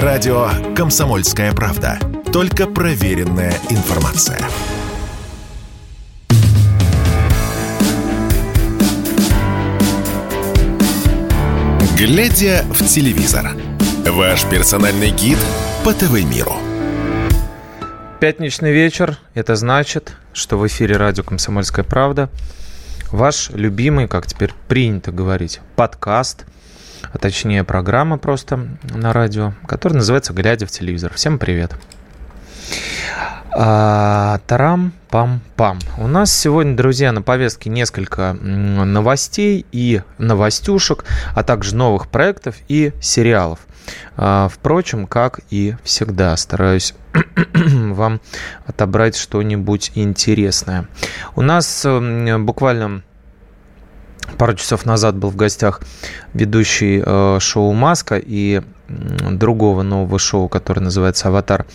Радио 0.00 0.48
«Комсомольская 0.74 1.52
правда». 1.52 1.98
Только 2.32 2.66
проверенная 2.66 3.52
информация. 3.68 4.38
Глядя 11.94 12.64
в 12.72 12.86
телевизор. 12.86 13.50
Ваш 14.06 14.46
персональный 14.48 15.10
гид 15.10 15.36
по 15.84 15.92
ТВ-миру. 15.92 16.54
Пятничный 18.18 18.72
вечер. 18.72 19.18
Это 19.34 19.56
значит, 19.56 20.16
что 20.32 20.56
в 20.56 20.66
эфире 20.68 20.96
радио 20.96 21.22
«Комсомольская 21.22 21.84
правда» 21.84 22.30
ваш 23.10 23.50
любимый, 23.50 24.08
как 24.08 24.26
теперь 24.26 24.54
принято 24.68 25.12
говорить, 25.12 25.60
подкаст, 25.76 26.46
а 27.12 27.18
точнее 27.18 27.62
программа 27.64 28.18
просто 28.18 28.68
на 28.94 29.12
радио, 29.12 29.52
которая 29.66 29.98
называется 29.98 30.32
«Глядя 30.32 30.66
в 30.66 30.70
телевизор». 30.70 31.12
Всем 31.14 31.38
привет. 31.38 31.74
А, 33.54 34.40
Тарам-пам-пам. 34.46 35.78
У 35.98 36.06
нас 36.06 36.34
сегодня, 36.34 36.74
друзья, 36.74 37.12
на 37.12 37.20
повестке 37.20 37.68
несколько 37.68 38.32
новостей 38.32 39.66
и 39.72 40.00
новостюшек, 40.16 41.04
а 41.34 41.42
также 41.42 41.76
новых 41.76 42.08
проектов 42.08 42.56
и 42.68 42.92
сериалов. 43.02 43.60
А, 44.16 44.48
впрочем, 44.48 45.06
как 45.06 45.40
и 45.50 45.76
всегда, 45.84 46.34
стараюсь 46.38 46.94
вам 47.54 48.22
отобрать 48.66 49.16
что-нибудь 49.16 49.92
интересное. 49.96 50.88
У 51.36 51.42
нас 51.42 51.84
буквально 51.84 53.02
пару 54.38 54.54
часов 54.54 54.86
назад 54.86 55.16
был 55.16 55.30
в 55.30 55.36
гостях 55.36 55.80
ведущий 56.34 57.02
э, 57.04 57.38
шоу 57.40 57.72
«Маска» 57.72 58.16
и 58.18 58.62
другого 58.88 59.82
нового 59.82 60.18
шоу, 60.18 60.48
которое 60.48 60.80
называется 60.80 61.28
«Аватар» 61.28 61.66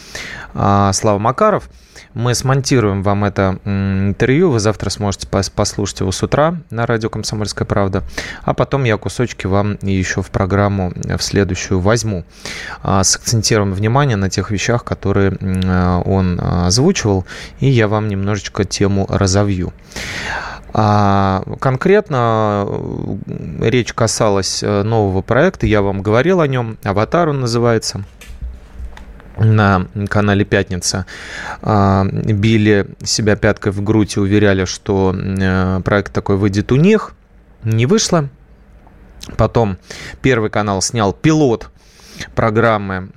э, 0.54 0.92
Слава 0.94 1.17
Макаров. 1.17 1.70
Мы 2.14 2.34
смонтируем 2.34 3.04
вам 3.04 3.26
это 3.26 3.59
интервью. 3.66 4.50
Вы 4.50 4.59
завтра 4.59 4.89
сможете 4.89 5.28
послушать 5.28 6.00
его 6.00 6.12
с 6.12 6.23
утра 6.23 6.58
на 6.72 6.86
радио 6.86 7.09
«Комсомольская 7.09 7.66
правда». 7.66 8.04
А 8.44 8.54
потом 8.54 8.86
я 8.86 8.98
кусочки 8.98 9.45
вам 9.45 9.78
еще 9.82 10.22
в 10.22 10.30
программу 10.32 10.94
в 10.95 11.22
следующую 11.22 11.80
возьму. 11.80 12.26
А, 12.82 13.04
сакцентируем 13.04 13.73
внимание 13.73 14.17
на 14.17 14.30
тех 14.30 14.50
вещах, 14.50 14.84
которые 14.84 15.38
он 16.06 16.39
озвучивал. 16.42 17.26
И 17.59 17.67
я 17.67 17.88
вам 17.88 18.08
немножечко 18.08 18.64
тему 18.64 19.06
разовью. 19.09 19.73
А 20.73 21.44
конкретно 21.60 22.68
э, 22.68 23.70
речь 23.70 23.94
касалась 23.94 24.62
э, 24.62 24.84
нового 24.84 25.22
проекта, 25.22 25.66
я 25.66 25.82
вам 25.82 26.02
говорил 26.02 26.42
о 26.42 26.48
нем, 26.48 26.78
«Аватар» 26.84 27.30
он 27.30 27.42
называется 27.42 28.04
на 29.38 29.88
канале 30.10 30.45
«Пятница» 30.45 31.06
а, 31.62 32.06
били 32.06 32.88
себя 33.04 33.36
пяткой 33.36 33.72
в 33.72 33.84
грудь 33.84 34.18
и 34.18 34.20
уверяли, 34.20 34.66
что 34.66 35.16
э, 35.16 35.82
проект 35.84 36.12
такой 36.14 36.38
выйдет 36.38 36.72
у 36.72 36.76
них. 36.76 37.14
Не 37.64 37.86
вышло. 37.86 38.30
Потом 39.36 39.78
Первый 40.22 40.50
канал 40.50 40.82
снял 40.82 41.14
пилот 41.14 41.70
программы 42.36 43.10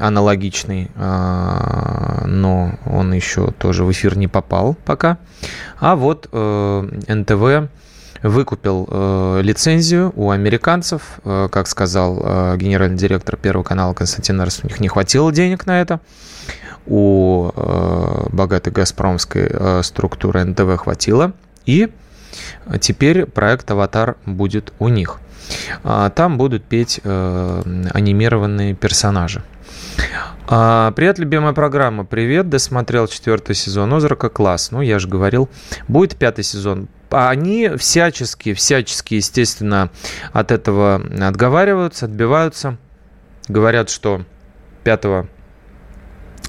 аналогичный, 0.00 0.90
а, 0.96 2.24
но 2.26 2.78
он 2.86 3.12
еще 3.12 3.50
тоже 3.52 3.84
в 3.84 3.92
эфир 3.92 4.16
не 4.16 4.28
попал 4.28 4.76
пока. 4.84 5.18
А 5.78 5.96
вот 5.96 6.28
э, 6.32 6.88
НТВ 7.08 7.70
выкупил 8.22 8.88
э, 8.90 9.40
лицензию 9.42 10.12
у 10.16 10.30
американцев. 10.30 11.20
Э, 11.24 11.48
как 11.50 11.66
сказал 11.66 12.16
генеральный 12.56 12.96
директор 12.96 13.36
Первого 13.36 13.64
канала 13.64 13.94
Константин 13.94 14.40
Арс, 14.40 14.60
у 14.62 14.66
них 14.66 14.80
не 14.80 14.88
хватило 14.88 15.32
денег 15.32 15.66
на 15.66 15.80
это. 15.80 16.00
У 16.88 17.50
богатой 18.30 18.72
газпромской 18.72 19.82
структуры 19.82 20.44
НТВ 20.44 20.76
хватило. 20.76 21.32
И 21.64 21.92
теперь 22.80 23.26
проект 23.26 23.68
«Аватар» 23.72 24.16
будет 24.24 24.72
у 24.78 24.86
них. 24.86 25.18
А, 25.84 26.10
там 26.10 26.38
будут 26.38 26.64
петь 26.64 27.00
э, 27.02 27.62
анимированные 27.92 28.74
персонажи. 28.74 29.42
А, 30.48 30.92
привет, 30.92 31.18
любимая 31.18 31.52
программа. 31.52 32.04
Привет, 32.04 32.48
досмотрел 32.48 33.08
четвертый 33.08 33.54
сезон 33.54 33.92
Озарка. 33.92 34.28
Класс. 34.28 34.70
Ну, 34.70 34.80
я 34.80 34.98
же 34.98 35.08
говорил, 35.08 35.48
будет 35.88 36.16
пятый 36.16 36.44
сезон. 36.44 36.88
Они 37.10 37.70
всячески, 37.76 38.54
всячески, 38.54 39.14
естественно, 39.14 39.90
от 40.32 40.50
этого 40.52 41.02
отговариваются, 41.20 42.06
отбиваются. 42.06 42.78
Говорят, 43.48 43.90
что 43.90 44.22
пятого 44.84 45.28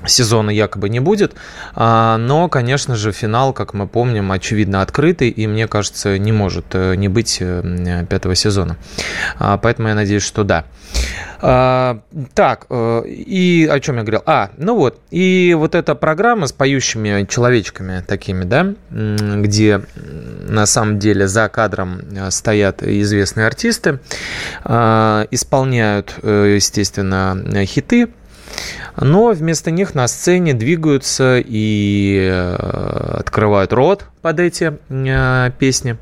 сезона 0.05 0.49
якобы 0.49 0.89
не 0.89 0.99
будет. 0.99 1.35
А, 1.75 2.17
но, 2.17 2.49
конечно 2.49 2.95
же, 2.95 3.11
финал, 3.11 3.53
как 3.53 3.73
мы 3.73 3.87
помним, 3.87 4.31
очевидно 4.31 4.81
открытый, 4.81 5.29
и 5.29 5.47
мне 5.47 5.67
кажется, 5.67 6.17
не 6.17 6.31
может 6.31 6.65
э, 6.73 6.95
не 6.95 7.07
быть 7.07 7.37
э, 7.39 8.05
пятого 8.09 8.35
сезона. 8.35 8.77
А, 9.39 9.57
поэтому 9.57 9.89
я 9.89 9.95
надеюсь, 9.95 10.23
что 10.23 10.43
да. 10.43 10.65
А, 11.39 11.99
так, 12.33 12.65
э, 12.69 13.03
и 13.07 13.67
о 13.71 13.79
чем 13.79 13.97
я 13.97 14.01
говорил? 14.01 14.23
А, 14.25 14.51
ну 14.57 14.75
вот, 14.75 14.99
и 15.11 15.55
вот 15.57 15.75
эта 15.75 15.95
программа 15.95 16.47
с 16.47 16.51
поющими 16.51 17.25
человечками 17.29 18.03
такими, 18.05 18.43
да, 18.43 18.73
где 18.89 19.81
на 20.47 20.65
самом 20.65 20.99
деле 20.99 21.27
за 21.27 21.49
кадром 21.49 22.01
стоят 22.29 22.83
известные 22.83 23.47
артисты, 23.47 23.99
исполняют, 24.65 26.15
естественно, 26.23 27.65
хиты, 27.65 28.09
но 28.99 29.29
вместо 29.29 29.71
них 29.71 29.95
на 29.95 30.07
сцене 30.07 30.53
двигаются 30.53 31.37
и 31.43 32.29
э, 32.31 32.55
открывают 33.19 33.73
рот 33.73 34.05
под 34.21 34.39
эти 34.39 34.77
э, 34.89 35.51
песни. 35.59 35.97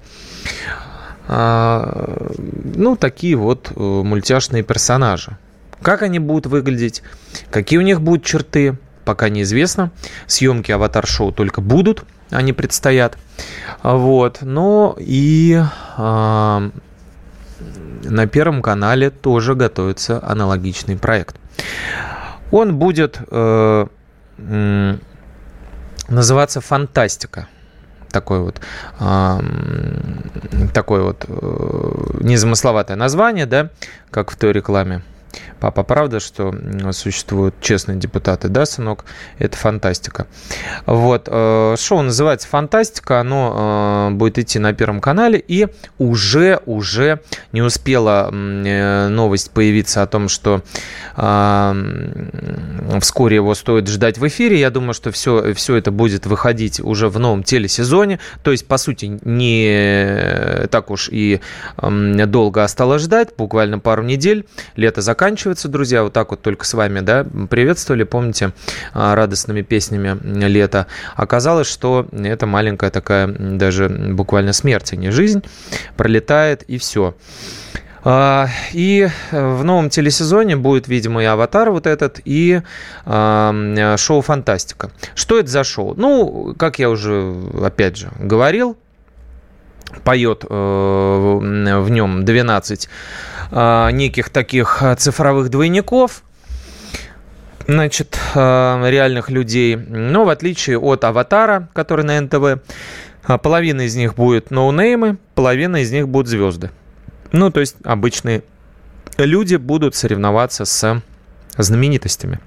А, 1.28 2.32
ну, 2.76 2.96
такие 2.96 3.36
вот 3.36 3.72
э, 3.76 3.80
мультяшные 3.80 4.64
персонажи. 4.64 5.38
Как 5.82 6.04
они 6.04 6.20
будут 6.20 6.46
выглядеть, 6.46 7.04
какие 7.52 7.80
у 7.80 7.82
них 7.82 8.02
будут 8.02 8.24
черты, 8.24 8.78
пока 9.04 9.30
неизвестно. 9.30 9.92
Съемки 10.28 10.72
аватар-шоу 10.72 11.32
только 11.32 11.62
будут, 11.62 12.06
они 12.30 12.54
предстоят. 12.54 13.18
Вот. 13.84 14.40
Но 14.42 14.96
и 15.00 15.62
э, 15.98 16.70
на 18.04 18.28
Первом 18.28 18.62
канале 18.62 19.10
тоже 19.10 19.56
готовится 19.56 20.20
аналогичный 20.24 20.98
проект. 20.98 21.38
Он 22.52 22.76
будет 22.78 23.20
э, 23.32 23.86
называться 26.08 26.62
«Фантастика». 26.62 27.48
Такой 28.12 28.40
вот, 28.40 28.62
э, 29.00 29.40
такое 30.74 31.02
вот 31.04 31.26
э, 31.28 32.18
незамысловатое 32.22 32.96
название, 32.96 33.46
да, 33.46 33.70
как 34.10 34.32
в 34.32 34.38
той 34.38 34.54
рекламе. 34.54 35.02
Папа, 35.60 35.84
правда, 35.84 36.20
что 36.20 36.54
существуют 36.92 37.56
честные 37.62 37.98
депутаты, 37.98 38.50
да, 38.50 38.66
сынок? 38.66 39.06
Это 39.40 39.58
фантастика. 39.58 40.28
Вот. 40.86 41.28
Э, 41.32 41.76
шоу 41.78 42.02
называется 42.02 42.48
«Фантастика». 42.48 43.20
Оно 43.20 44.10
э, 44.12 44.16
будет 44.16 44.38
идти 44.38 44.60
на 44.60 44.74
Первом 44.74 45.02
канале. 45.02 45.44
И 45.46 45.68
уже, 45.98 46.60
уже 46.66 47.20
не 47.52 47.62
успела 47.62 48.30
э, 48.32 49.08
новость 49.08 49.52
появиться 49.52 50.02
о 50.02 50.08
том, 50.08 50.30
что 50.30 50.62
вскоре 53.00 53.36
его 53.36 53.56
стоит 53.56 53.88
ждать 53.88 54.18
в 54.18 54.28
эфире. 54.28 54.60
Я 54.60 54.70
думаю, 54.70 54.94
что 54.94 55.12
все, 55.12 55.54
все 55.54 55.76
это 55.76 55.92
будет 55.92 56.26
выходить 56.26 56.80
уже 56.80 57.10
в 57.10 57.20
новом 57.20 57.44
телесезоне. 57.44 58.20
То 58.44 58.52
есть, 58.52 58.68
по 58.68 58.78
сути, 58.78 59.18
не 59.24 60.68
так 60.68 60.92
уж 60.92 61.10
и 61.10 61.42
долго 61.82 62.64
осталось 62.64 63.04
ждать. 63.04 63.30
Буквально 63.38 63.80
пару 63.80 64.04
недель. 64.04 64.46
Лето 64.76 65.02
заканчивается, 65.02 65.25
друзья. 65.68 66.04
Вот 66.04 66.14
так 66.14 66.32
вот 66.32 66.42
только 66.42 66.66
с 66.66 66.74
вами, 66.74 67.00
да, 67.00 67.26
приветствовали, 67.50 68.04
помните, 68.04 68.52
а, 68.94 69.16
радостными 69.16 69.62
песнями 69.62 70.18
лета. 70.46 70.88
Оказалось, 71.16 71.68
что 71.68 72.08
это 72.12 72.46
маленькая 72.46 72.92
такая 72.92 73.28
даже 73.28 73.90
буквально 73.90 74.54
смерть, 74.54 74.94
а 74.94 74.96
не 74.96 75.10
жизнь. 75.10 75.44
Пролетает 75.98 76.64
и 76.64 76.78
все. 76.78 77.16
А, 78.08 78.48
и 78.72 79.10
в 79.32 79.64
новом 79.64 79.90
телесезоне 79.90 80.56
будет, 80.56 80.88
видимо, 80.88 81.24
и 81.24 81.26
«Аватар» 81.26 81.72
вот 81.72 81.88
этот, 81.88 82.20
и 82.24 82.62
э, 83.06 83.96
шоу 83.98 84.22
«Фантастика». 84.22 84.92
Что 85.16 85.40
это 85.40 85.50
за 85.50 85.64
шоу? 85.64 85.96
Ну, 85.98 86.54
как 86.58 86.78
я 86.78 86.92
уже, 86.92 87.34
опять 87.64 87.98
же, 87.98 88.12
говорил, 88.20 88.78
поет 90.04 90.46
э, 90.48 90.48
в 90.48 91.90
нем 91.90 92.26
12 92.26 92.90
э, 93.52 93.90
неких 93.92 94.30
таких 94.30 94.84
цифровых 94.98 95.50
двойников, 95.50 96.24
значит, 97.68 98.20
э, 98.34 98.90
реальных 98.90 99.30
людей. 99.30 99.76
Но 99.76 100.26
в 100.26 100.30
отличие 100.30 100.80
от 100.80 101.04
«Аватара», 101.04 101.70
который 101.74 102.06
на 102.06 102.20
НТВ, 102.20 102.62
половина 103.42 103.82
из 103.82 103.96
них 103.96 104.16
будет 104.16 104.52
ноунеймы, 104.52 105.18
половина 105.34 105.78
из 105.78 105.92
них 105.92 106.08
будут 106.08 106.28
звезды. 106.28 106.72
Ну, 107.32 107.52
то 107.52 107.60
есть 107.60 107.78
обычные 107.84 108.44
люди 109.18 109.56
будут 109.56 109.96
соревноваться 109.96 110.66
с 110.66 111.02
знаменитостями. 111.58 112.40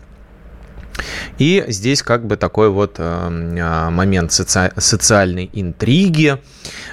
И 1.39 1.65
здесь 1.69 2.03
как 2.03 2.27
бы 2.27 2.37
такой 2.37 2.71
вот 2.71 2.97
э, 2.99 3.89
момент 3.91 4.31
соци- 4.31 4.73
социальной 4.79 5.51
интриги, 5.53 6.39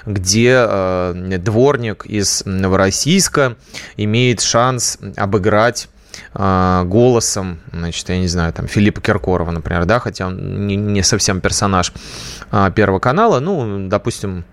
где 0.06 0.66
э, 0.68 1.38
дворник 1.40 2.06
из 2.06 2.44
Новороссийска 2.46 3.56
имеет 3.98 4.42
шанс 4.42 4.98
обыграть 5.16 5.90
э, 6.34 6.84
голосом, 6.86 7.60
значит, 7.72 8.08
я 8.10 8.20
не 8.20 8.28
знаю, 8.28 8.54
там, 8.54 8.68
Филиппа 8.68 9.02
Киркорова, 9.02 9.52
например, 9.52 9.86
да, 9.86 10.00
хотя 10.00 10.28
он 10.28 10.68
не, 10.68 10.76
не 10.76 11.04
совсем 11.04 11.42
персонаж 11.42 11.94
Первого 12.76 13.00
канала, 13.00 13.40
ну, 13.40 13.88
допустим, 13.88 14.46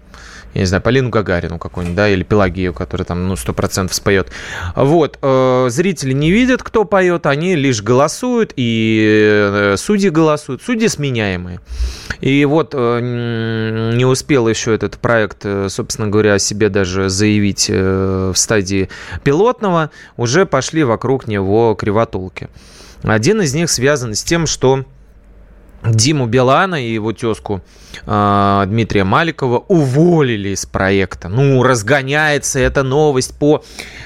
я 0.54 0.60
не 0.60 0.66
знаю, 0.66 0.82
Полину 0.82 1.08
Гагарину 1.08 1.58
какую-нибудь, 1.58 1.96
да, 1.96 2.08
или 2.08 2.22
Пелагею, 2.22 2.75
которая 2.75 3.06
там, 3.06 3.28
ну, 3.28 3.37
сто 3.37 3.52
процентов 3.52 3.94
споет. 3.94 4.31
Вот, 4.76 5.19
э, 5.22 5.66
зрители 5.70 6.12
не 6.12 6.31
видят, 6.31 6.62
кто 6.62 6.84
поет, 6.84 7.26
они 7.26 7.56
лишь 7.56 7.82
голосуют, 7.82 8.52
и 8.56 9.40
э, 9.50 9.76
судьи 9.78 10.10
голосуют, 10.10 10.62
судьи 10.62 10.88
сменяемые. 10.88 11.60
И 12.20 12.44
вот 12.44 12.75
э, 12.75 13.93
не 13.94 14.04
успел 14.04 14.46
еще 14.49 14.75
этот 14.75 14.99
проект, 14.99 15.46
собственно 15.69 16.08
говоря, 16.08 16.34
о 16.34 16.38
себе 16.38 16.69
даже 16.69 17.08
заявить 17.08 17.69
в 17.69 18.34
стадии 18.34 18.88
пилотного, 19.25 19.90
уже 20.16 20.46
пошли 20.46 20.84
вокруг 20.84 21.26
него 21.26 21.75
кривотолки. 21.75 22.48
Один 23.02 23.40
из 23.40 23.55
них 23.55 23.70
связан 23.70 24.14
с 24.14 24.22
тем, 24.22 24.46
что 24.46 24.84
Диму 25.84 26.26
Билана 26.26 26.82
и 26.82 26.93
его 26.93 27.12
тезку 27.12 27.61
э, 28.06 28.64
Дмитрия 28.67 29.05
Маликова 29.05 29.58
уволили 29.58 30.50
из 30.50 30.64
проекта. 30.64 31.29
Ну, 31.29 31.62
разгоняется 31.62 32.61
эта 32.61 32.82
новость 32.82 33.37
по 33.38 33.64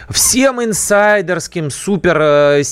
всем 0.09 0.63
инсайдерским, 0.63 1.71
супер 1.71 2.19
э, 2.21 2.63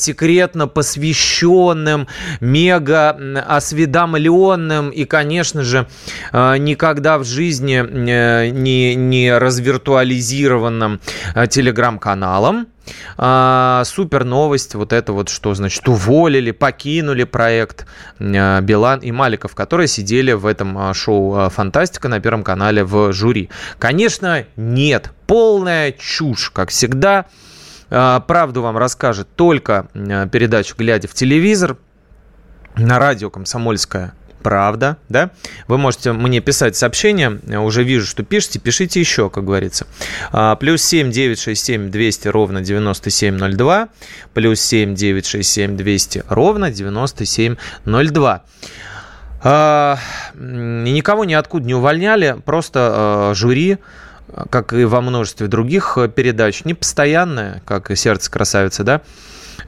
посвященным, 0.75 2.09
мега 2.41 3.11
осведомленным 3.47 4.91
и, 4.91 5.05
конечно 5.05 5.63
же, 5.63 5.87
э, 6.33 6.57
никогда 6.59 7.19
в 7.19 7.25
жизни 7.25 7.85
э, 7.85 8.49
не, 8.51 8.95
не 8.95 9.37
развиртуализированным 9.37 11.01
э, 11.35 11.47
телеграм-каналом. 11.47 12.69
А, 13.17 13.83
супер 13.85 14.25
новость, 14.25 14.75
вот 14.75 14.93
это 14.93 15.13
вот, 15.13 15.29
что 15.29 15.55
значит 15.55 15.89
уволили, 15.89 16.51
покинули 16.51 17.25
проект 17.25 17.87
а, 18.19 18.61
Билан 18.61 19.01
и 19.01 19.13
Маликов, 19.13 19.55
которые 19.55 19.89
сидели 19.89 20.33
в 20.33 20.47
этом 20.47 20.77
а, 20.77 20.95
шоу 20.95 21.35
а, 21.35 21.49
«Фантастика» 21.49 22.09
на 22.09 22.21
Первом 22.21 22.43
канале 22.43 22.85
в 22.85 23.13
жюри. 23.13 23.51
Конечно, 23.79 24.45
нет, 24.57 25.13
полная 25.27 25.93
чушь, 25.93 26.51
как 26.51 26.71
всегда. 26.71 27.27
А, 27.91 28.21
правду 28.21 28.63
вам 28.63 28.77
расскажет 28.77 29.29
только 29.35 29.89
передача 29.93 30.75
«Глядя 30.77 31.09
в 31.09 31.15
телевизор» 31.15 31.77
на 32.77 32.99
радио 32.99 33.31
«Комсомольская 33.31 34.15
правда, 34.45 34.99
да? 35.09 35.31
Вы 35.67 35.79
можете 35.79 36.13
мне 36.13 36.41
писать 36.41 36.77
сообщения, 36.77 37.41
уже 37.59 37.83
вижу, 37.83 38.07
что 38.07 38.23
пишете, 38.23 38.61
пишите 38.61 39.01
еще, 39.01 39.31
как 39.31 39.45
говорится. 39.45 39.87
А, 40.33 40.55
плюс 40.55 40.83
7 40.85 41.11
967 41.11 41.91
200 41.91 42.29
ровно 42.29 42.61
9702, 42.61 43.89
плюс 44.35 44.61
7 44.61 44.95
967 44.95 45.77
200 45.77 46.25
ровно 46.29 46.71
9702. 46.71 48.45
А, 49.47 49.99
никого 50.35 51.25
ниоткуда 51.25 51.67
не 51.67 51.75
увольняли, 51.75 52.37
просто 52.45 52.81
а, 52.93 53.33
жюри 53.35 53.79
как 54.51 54.73
и 54.73 54.85
во 54.85 55.01
множестве 55.01 55.47
других 55.47 55.97
передач, 56.17 56.65
не 56.65 56.75
постоянное, 56.75 57.63
как 57.67 57.91
и 57.93 57.97
«Сердце 57.97 58.31
красавицы», 58.31 58.83
да, 58.83 59.03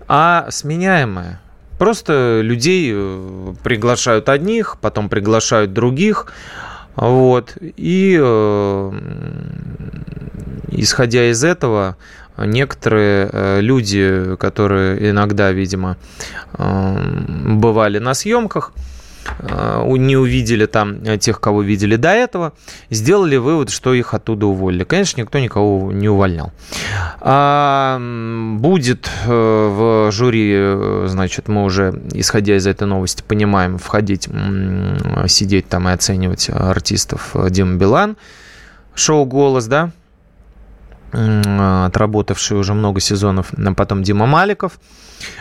а 0.08 0.48
сменяемое. 0.50 1.40
Просто 1.78 2.40
людей 2.42 2.90
э, 2.94 3.54
приглашают 3.62 4.28
одних, 4.28 4.78
потом 4.80 5.08
приглашают 5.08 5.72
других. 5.72 6.32
Вот. 6.94 7.56
И 7.60 8.18
э, 8.18 8.92
исходя 10.70 11.30
из 11.30 11.44
этого, 11.44 11.96
некоторые 12.38 13.28
э, 13.30 13.60
люди, 13.60 14.36
которые 14.38 15.10
иногда, 15.10 15.52
видимо, 15.52 15.96
бывали 16.56 17.98
на 17.98 18.14
съемках, 18.14 18.72
не 20.06 20.16
увидели 20.16 20.66
там 20.66 21.02
э, 21.04 21.18
тех, 21.18 21.40
кого 21.40 21.62
видели 21.62 21.96
до 21.96 22.10
этого, 22.10 22.52
сделали 22.90 23.36
вывод, 23.36 23.70
что 23.70 23.94
их 23.94 24.14
оттуда 24.14 24.46
уволили. 24.46 24.84
Конечно, 24.84 25.20
никто 25.20 25.38
никого 25.38 25.92
не 25.92 26.08
увольнял. 26.08 26.52
А, 27.20 27.98
будет 28.58 29.10
э, 29.26 29.30
в 29.30 30.12
жюри, 30.12 31.06
значит, 31.06 31.48
мы 31.48 31.64
уже, 31.64 32.00
исходя 32.12 32.56
из 32.56 32.66
этой 32.66 32.86
новости, 32.86 33.22
понимаем, 33.26 33.78
входить, 33.78 34.28
сидеть 35.26 35.68
там 35.68 35.88
и 35.88 35.92
оценивать 35.92 36.50
артистов 36.50 37.34
Дима 37.50 37.76
Билан, 37.76 38.16
шоу 38.94 39.24
«Голос», 39.24 39.66
да, 39.66 39.90
отработавший 41.12 42.58
уже 42.58 42.74
много 42.74 43.00
сезонов, 43.00 43.52
потом 43.76 44.02
Дима 44.02 44.26
Маликов, 44.26 44.78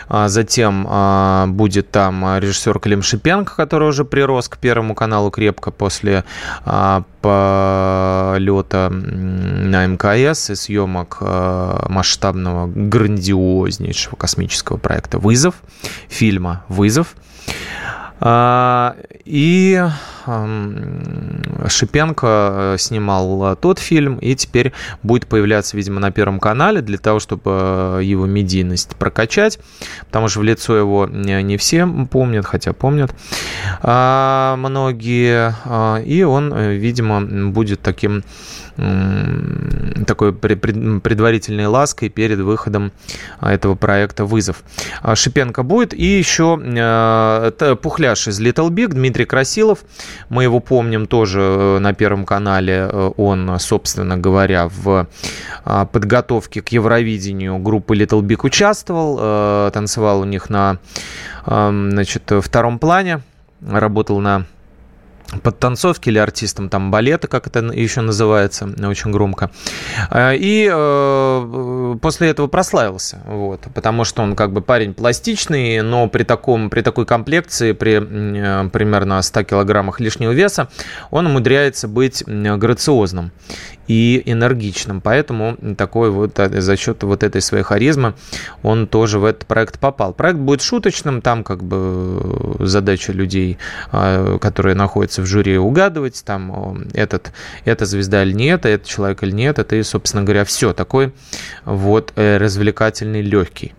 а 0.08 0.28
затем 0.28 0.86
а, 0.88 1.46
будет 1.48 1.90
там 1.90 2.38
режиссер 2.38 2.78
Клим 2.78 3.02
Шипенко, 3.02 3.54
который 3.54 3.88
уже 3.88 4.04
прирос 4.04 4.48
к 4.48 4.58
Первому 4.58 4.94
каналу 4.94 5.30
крепко 5.30 5.70
после 5.70 6.24
а, 6.64 7.02
полета 7.20 8.88
на 8.90 9.86
МКС 9.86 10.50
и 10.50 10.54
съемок 10.54 11.18
масштабного, 11.88 12.66
грандиознейшего 12.68 14.16
космического 14.16 14.76
проекта 14.76 15.18
«Вызов», 15.18 15.56
фильма 16.08 16.64
«Вызов». 16.68 17.14
А, 18.28 18.96
и 19.24 19.80
Шипенко 21.68 22.26
э, 22.26 22.76
снимал 22.78 23.52
э, 23.52 23.56
тот 23.56 23.78
фильм 23.78 24.16
и 24.16 24.34
теперь 24.34 24.72
будет 25.04 25.28
появляться, 25.28 25.76
видимо, 25.76 26.00
на 26.00 26.10
Первом 26.10 26.40
канале 26.40 26.80
для 26.80 26.98
того, 26.98 27.20
чтобы 27.20 27.42
э, 27.44 28.00
его 28.02 28.26
медийность 28.26 28.96
прокачать, 28.96 29.60
потому 30.06 30.26
что 30.26 30.40
в 30.40 30.42
лицо 30.42 30.76
его 30.76 31.06
не 31.06 31.56
все 31.56 31.86
помнят, 32.10 32.46
хотя 32.46 32.72
помнят 32.72 33.14
а, 33.80 34.56
многие, 34.56 35.54
а, 35.64 35.98
и 35.98 36.24
он, 36.24 36.52
видимо, 36.52 37.50
будет 37.50 37.80
таким 37.80 38.24
такой 40.06 40.32
предварительной 40.32 41.66
лаской 41.66 42.08
перед 42.08 42.38
выходом 42.38 42.92
а, 43.40 43.52
этого 43.52 43.74
проекта 43.74 44.24
«Вызов». 44.24 44.62
А, 45.02 45.14
Шипенко 45.14 45.62
будет. 45.62 45.94
И 45.94 46.04
еще 46.04 46.60
э, 46.62 47.76
Пухляш 47.82 48.28
из 48.28 48.40
Little 48.40 48.68
Big, 48.70 48.88
Дмитрий 48.88 49.24
Красилов. 49.24 49.80
Мы 50.28 50.44
его 50.44 50.60
помним 50.60 51.06
тоже 51.06 51.40
э, 51.40 51.78
на 51.78 51.94
Первом 51.94 52.24
канале. 52.24 52.88
Э, 52.90 53.10
он, 53.16 53.58
собственно 53.58 54.16
говоря, 54.16 54.68
в 54.68 55.08
а, 55.64 55.86
подготовке 55.86 56.62
к 56.62 56.68
Евровидению 56.68 57.58
группы 57.58 57.96
Little 57.96 58.22
Big 58.22 58.40
участвовал. 58.42 59.70
Танцевал 59.70 60.20
у 60.20 60.24
них 60.24 60.50
на 60.50 60.78
значит, 61.44 62.30
втором 62.42 62.78
плане. 62.78 63.20
Работал 63.66 64.20
на 64.20 64.46
подтанцовки 65.42 66.08
или 66.08 66.18
артистом 66.18 66.68
там 66.68 66.90
балета, 66.90 67.28
как 67.28 67.46
это 67.46 67.60
еще 67.60 68.00
называется, 68.00 68.68
очень 68.86 69.10
громко. 69.10 69.50
А, 70.10 70.32
и 70.32 70.68
э, 70.72 71.96
после 72.00 72.28
этого 72.28 72.46
прославился, 72.46 73.22
вот, 73.26 73.62
потому 73.74 74.04
что 74.04 74.22
он 74.22 74.36
как 74.36 74.52
бы 74.52 74.60
парень 74.60 74.94
пластичный, 74.94 75.82
но 75.82 76.08
при, 76.08 76.22
таком, 76.22 76.70
при 76.70 76.80
такой 76.82 77.06
комплекции, 77.06 77.72
при 77.72 78.00
э, 78.00 78.68
примерно 78.70 79.20
100 79.20 79.42
килограммах 79.44 80.00
лишнего 80.00 80.32
веса, 80.32 80.68
он 81.10 81.26
умудряется 81.26 81.88
быть 81.88 82.22
грациозным 82.26 83.32
и 83.88 84.22
энергичным. 84.26 85.00
Поэтому 85.00 85.56
такой 85.76 86.10
вот 86.10 86.38
э, 86.38 86.60
за 86.60 86.76
счет 86.76 87.02
вот 87.02 87.22
этой 87.22 87.40
своей 87.40 87.64
харизмы 87.64 88.14
он 88.62 88.86
тоже 88.86 89.18
в 89.18 89.24
этот 89.24 89.46
проект 89.46 89.78
попал. 89.78 90.12
Проект 90.12 90.38
будет 90.38 90.62
шуточным, 90.62 91.22
там 91.22 91.44
как 91.44 91.62
бы 91.62 92.56
задача 92.60 93.12
людей, 93.12 93.58
а, 93.92 94.38
которые 94.38 94.74
находятся 94.74 95.22
в 95.22 95.26
жюри, 95.26 95.58
угадывать, 95.58 96.22
там 96.24 96.84
этот, 96.94 97.32
это 97.64 97.86
звезда 97.86 98.22
или 98.22 98.32
нет, 98.32 98.66
это 98.66 98.88
человек 98.88 99.22
или 99.22 99.32
нет, 99.32 99.58
это 99.58 99.76
и, 99.76 99.82
собственно 99.82 100.22
говоря, 100.22 100.44
все. 100.44 100.72
Такой 100.72 101.12
вот 101.64 102.12
э, 102.16 102.38
развлекательный, 102.38 103.22
легкий. 103.22 103.74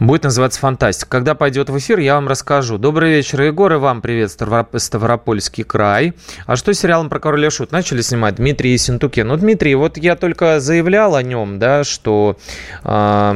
Будет 0.00 0.24
называться 0.24 0.58
«Фантастика». 0.58 1.08
Когда 1.08 1.36
пойдет 1.36 1.70
в 1.70 1.78
эфир, 1.78 2.00
я 2.00 2.16
вам 2.16 2.26
расскажу. 2.26 2.78
Добрый 2.78 3.12
вечер, 3.12 3.42
Егор, 3.42 3.72
и 3.72 3.76
вам 3.76 4.02
привет, 4.02 4.32
Ставропольский 4.32 5.62
край. 5.62 6.14
А 6.46 6.56
что 6.56 6.74
с 6.74 6.80
сериалом 6.80 7.08
про 7.08 7.20
короля 7.20 7.48
шут 7.48 7.70
начали 7.70 8.02
снимать? 8.02 8.34
Дмитрий 8.34 8.72
Ессентуке. 8.72 9.22
Ну, 9.22 9.36
Дмитрий, 9.36 9.76
вот 9.76 9.96
я 9.96 10.16
только 10.16 10.58
заявлял 10.58 11.14
о 11.14 11.22
нем, 11.22 11.60
да, 11.60 11.84
что 11.84 12.36
э, 12.82 13.32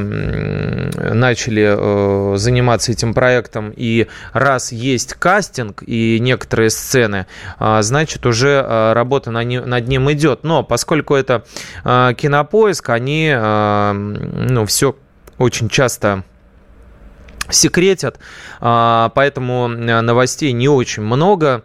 начали 1.15 1.77
э, 1.77 2.37
заниматься 2.37 2.91
этим 2.91 3.15
проектом, 3.15 3.73
и 3.77 4.09
раз 4.33 4.73
есть 4.73 5.15
кастинг 5.15 5.85
и 5.87 6.19
некоторые 6.21 6.71
сцены, 6.71 7.27
э, 7.61 7.79
значит, 7.83 8.27
уже 8.27 8.65
э, 8.67 8.93
работа 8.95 9.31
на 9.31 9.45
не, 9.45 9.61
над 9.61 9.87
ним 9.87 10.11
идет. 10.11 10.43
Но 10.43 10.65
поскольку 10.65 11.15
это 11.15 11.45
э, 11.85 12.15
кинопоиск, 12.17 12.91
они, 12.91 13.31
э, 13.33 13.93
ну, 13.93 14.67
все 14.67 14.97
очень 15.39 15.69
часто 15.69 16.25
секретят, 17.51 18.19
поэтому 18.61 19.69
новостей 19.69 20.53
не 20.53 20.69
очень 20.69 21.03
много. 21.03 21.63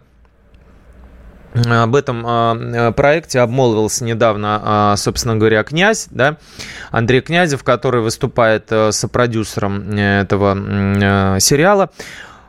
Об 1.54 1.94
этом 1.94 2.26
э, 2.26 2.92
проекте 2.96 3.38
обмолвился 3.38 4.02
недавно, 4.02 4.94
собственно 4.96 5.36
говоря, 5.36 5.62
князь, 5.62 6.08
да, 6.10 6.38
Андрей 6.90 7.20
Князев, 7.20 7.62
который 7.62 8.00
выступает 8.00 8.72
сопродюсером 8.90 9.88
этого 9.92 11.38
сериала. 11.38 11.90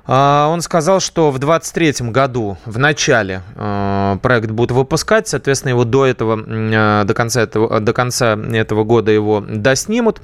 А, 0.08 0.50
он 0.50 0.62
сказал, 0.62 1.00
что 1.00 1.32
в 1.32 1.40
2023 1.40 2.12
году, 2.12 2.58
в 2.66 2.78
начале, 2.78 3.42
а, 3.56 4.18
проект 4.18 4.52
будут 4.52 4.72
выпускать, 4.72 5.28
соответственно, 5.28 5.70
его 5.70 5.84
до 5.84 6.06
этого, 6.06 6.40
а, 6.48 7.04
до 7.04 7.14
конца 7.14 7.42
этого, 7.42 7.80
до 7.80 7.94
конца 7.94 8.38
этого 8.54 8.84
года 8.84 9.12
его 9.12 9.44
доснимут. 9.48 10.22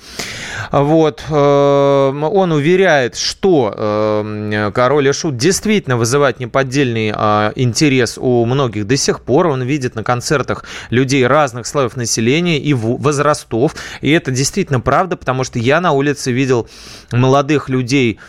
Вот. 0.72 1.24
Он 1.30 2.52
уверяет, 2.52 3.16
что 3.16 4.72
Король 4.74 5.08
и 5.08 5.12
Шут 5.12 5.38
действительно 5.38 5.98
вызывает 5.98 6.40
неподдельный 6.40 7.10
интерес 7.10 8.18
у 8.18 8.46
многих 8.46 8.88
до 8.88 8.98
сих 8.98 9.22
пор. 9.22 9.48
Он 9.48 9.64
видит 9.64 9.96
на 9.96 10.04
концертах 10.04 10.66
людей 10.90 11.26
разных 11.26 11.66
слоев 11.68 11.96
населения 11.96 12.60
и 12.60 12.74
возрастов. 12.74 13.76
И 14.02 14.12
это 14.12 14.32
действительно 14.32 14.80
правда, 14.80 15.18
потому 15.18 15.44
что 15.44 15.60
я 15.60 15.82
на 15.82 15.92
улице 15.92 16.32
видел 16.32 16.68
молодых 17.12 17.70
людей, 17.70 18.20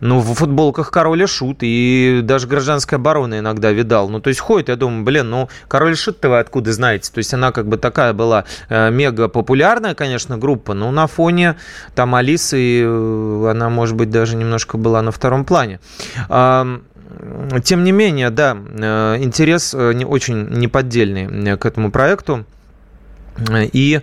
ну, 0.00 0.20
в 0.20 0.34
футболках 0.34 0.90
король 0.90 1.22
и 1.22 1.26
шут, 1.26 1.58
и 1.60 2.20
даже 2.22 2.46
гражданская 2.46 2.98
оборона 2.98 3.38
иногда 3.38 3.70
видал. 3.70 4.08
Ну, 4.08 4.20
то 4.20 4.28
есть 4.28 4.40
ходит, 4.40 4.68
я 4.68 4.76
думаю, 4.76 5.04
блин, 5.04 5.30
ну, 5.30 5.48
король 5.68 5.92
и 5.92 5.96
шут-то 5.96 6.28
вы 6.28 6.38
откуда 6.38 6.72
знаете? 6.72 7.10
То 7.12 7.18
есть 7.18 7.32
она 7.34 7.52
как 7.52 7.66
бы 7.66 7.76
такая 7.76 8.12
была 8.12 8.44
э, 8.68 8.90
мега 8.90 9.28
популярная, 9.28 9.94
конечно, 9.94 10.38
группа, 10.38 10.74
но 10.74 10.90
на 10.90 11.06
фоне 11.06 11.56
там 11.94 12.14
Алисы, 12.14 12.82
э, 12.82 13.50
она, 13.50 13.68
может 13.68 13.96
быть, 13.96 14.10
даже 14.10 14.36
немножко 14.36 14.78
была 14.78 15.02
на 15.02 15.12
втором 15.12 15.44
плане. 15.44 15.80
Э, 16.28 17.60
тем 17.64 17.84
не 17.84 17.92
менее, 17.92 18.30
да, 18.30 18.56
э, 18.56 19.16
интерес 19.20 19.74
э, 19.74 19.92
не, 19.92 20.04
очень 20.04 20.48
неподдельный 20.50 21.56
к 21.56 21.66
этому 21.66 21.90
проекту. 21.90 22.44
И 23.72 24.00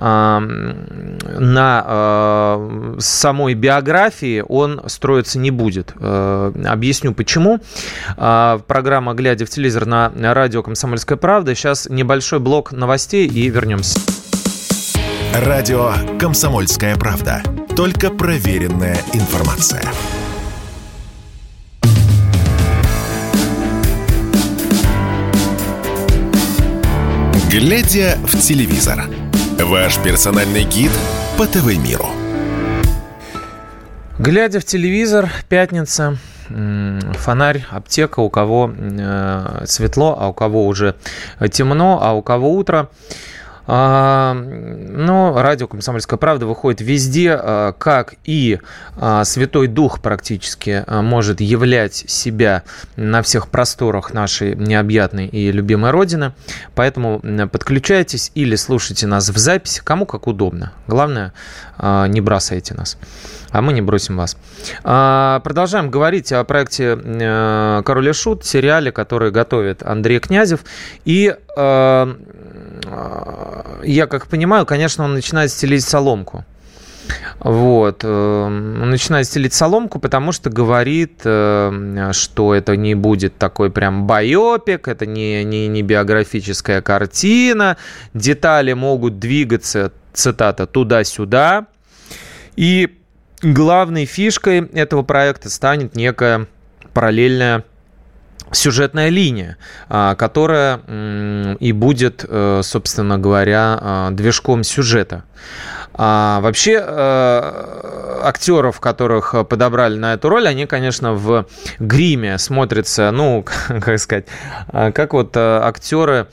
на 0.00 1.84
а, 1.86 2.96
самой 2.98 3.54
биографии 3.54 4.44
он 4.46 4.80
строиться 4.86 5.38
не 5.38 5.50
будет. 5.50 5.92
Э, 5.98 6.52
объясню 6.66 7.12
почему. 7.14 7.60
А, 8.16 8.60
программа 8.66 9.14
«Глядя 9.14 9.44
в 9.46 9.50
телевизор» 9.50 9.86
на 9.86 10.12
радио 10.34 10.62
«Комсомольская 10.62 11.18
правда». 11.18 11.54
Сейчас 11.54 11.88
небольшой 11.90 12.38
блок 12.38 12.72
новостей 12.72 13.26
и 13.26 13.48
вернемся. 13.48 13.98
Радио 15.34 15.92
«Комсомольская 16.18 16.96
правда». 16.96 17.42
Только 17.76 18.10
проверенная 18.10 18.98
информация. 19.12 19.82
Глядя 27.50 28.18
в 28.24 28.38
телевизор. 28.38 29.08
Ваш 29.60 29.98
персональный 29.98 30.62
гид 30.62 30.92
по 31.36 31.44
ТВ-миру. 31.44 32.06
Глядя 34.20 34.60
в 34.60 34.64
телевизор, 34.64 35.30
пятница, 35.48 36.16
фонарь, 36.48 37.64
аптека, 37.68 38.20
у 38.20 38.30
кого 38.30 38.72
э, 38.72 39.64
светло, 39.66 40.16
а 40.18 40.28
у 40.28 40.32
кого 40.32 40.64
уже 40.66 40.94
темно, 41.50 41.98
а 42.00 42.12
у 42.12 42.22
кого 42.22 42.54
утро. 42.54 42.88
А, 43.70 44.32
но 44.32 45.34
радио 45.42 45.68
«Комсомольская 45.68 46.18
правда» 46.18 46.46
выходит 46.46 46.80
везде, 46.80 47.38
а, 47.38 47.72
как 47.72 48.14
и 48.24 48.60
а, 48.96 49.24
Святой 49.24 49.66
Дух 49.66 50.00
практически 50.00 50.84
может 50.88 51.42
являть 51.42 51.94
себя 51.94 52.62
на 52.96 53.20
всех 53.20 53.48
просторах 53.48 54.14
нашей 54.14 54.56
необъятной 54.56 55.26
и 55.26 55.52
любимой 55.52 55.90
Родины. 55.90 56.32
Поэтому 56.74 57.20
подключайтесь 57.52 58.32
или 58.34 58.56
слушайте 58.56 59.06
нас 59.06 59.28
в 59.28 59.36
записи, 59.36 59.82
кому 59.84 60.06
как 60.06 60.26
удобно. 60.26 60.72
Главное, 60.86 61.34
не 61.78 62.22
бросайте 62.22 62.74
нас 62.74 62.96
а 63.50 63.62
мы 63.62 63.72
не 63.72 63.80
бросим 63.80 64.16
вас. 64.16 64.36
Продолжаем 64.82 65.90
говорить 65.90 66.32
о 66.32 66.44
проекте 66.44 66.96
«Король 67.84 68.08
и 68.08 68.12
Шут», 68.12 68.44
сериале, 68.44 68.92
который 68.92 69.30
готовит 69.30 69.82
Андрей 69.82 70.18
Князев. 70.18 70.60
И 71.04 71.34
я 73.82 74.06
как 74.06 74.26
понимаю, 74.26 74.66
конечно, 74.66 75.04
он 75.04 75.14
начинает 75.14 75.50
стелить 75.50 75.84
соломку. 75.84 76.44
Вот. 77.40 78.04
Он 78.04 78.82
э, 78.82 78.84
начинает 78.84 79.26
стелить 79.26 79.54
соломку, 79.54 79.98
потому 79.98 80.32
что 80.32 80.50
говорит, 80.50 81.20
э, 81.24 82.10
что 82.12 82.54
это 82.54 82.76
не 82.76 82.94
будет 82.94 83.36
такой 83.38 83.70
прям 83.70 84.06
байопик, 84.06 84.88
это 84.88 85.06
не, 85.06 85.44
не, 85.44 85.68
не 85.68 85.82
биографическая 85.82 86.82
картина, 86.82 87.76
детали 88.14 88.72
могут 88.72 89.18
двигаться, 89.18 89.92
цитата, 90.12 90.66
туда-сюда. 90.66 91.66
И 92.56 92.98
главной 93.42 94.04
фишкой 94.04 94.66
этого 94.72 95.02
проекта 95.02 95.48
станет 95.48 95.94
некая 95.94 96.46
параллельная 96.92 97.64
сюжетная 98.52 99.08
линия, 99.08 99.56
а, 99.88 100.14
которая 100.14 100.80
и 101.58 101.72
будет, 101.72 102.24
э, 102.28 102.60
собственно 102.62 103.18
говоря, 103.18 103.78
а, 103.80 104.10
движком 104.10 104.64
сюжета. 104.64 105.24
А 105.94 106.40
вообще 106.40 106.80
э, 106.80 108.20
актеров, 108.22 108.78
которых 108.78 109.34
подобрали 109.48 109.98
на 109.98 110.14
эту 110.14 110.28
роль, 110.28 110.46
они, 110.46 110.66
конечно, 110.66 111.14
в 111.14 111.46
гриме 111.80 112.38
смотрятся, 112.38 113.10
ну, 113.10 113.44
как 113.80 113.98
сказать, 113.98 114.26
а, 114.68 114.92
как 114.92 115.12
вот 115.12 115.36
э, 115.36 115.60
актеры, 115.62 116.28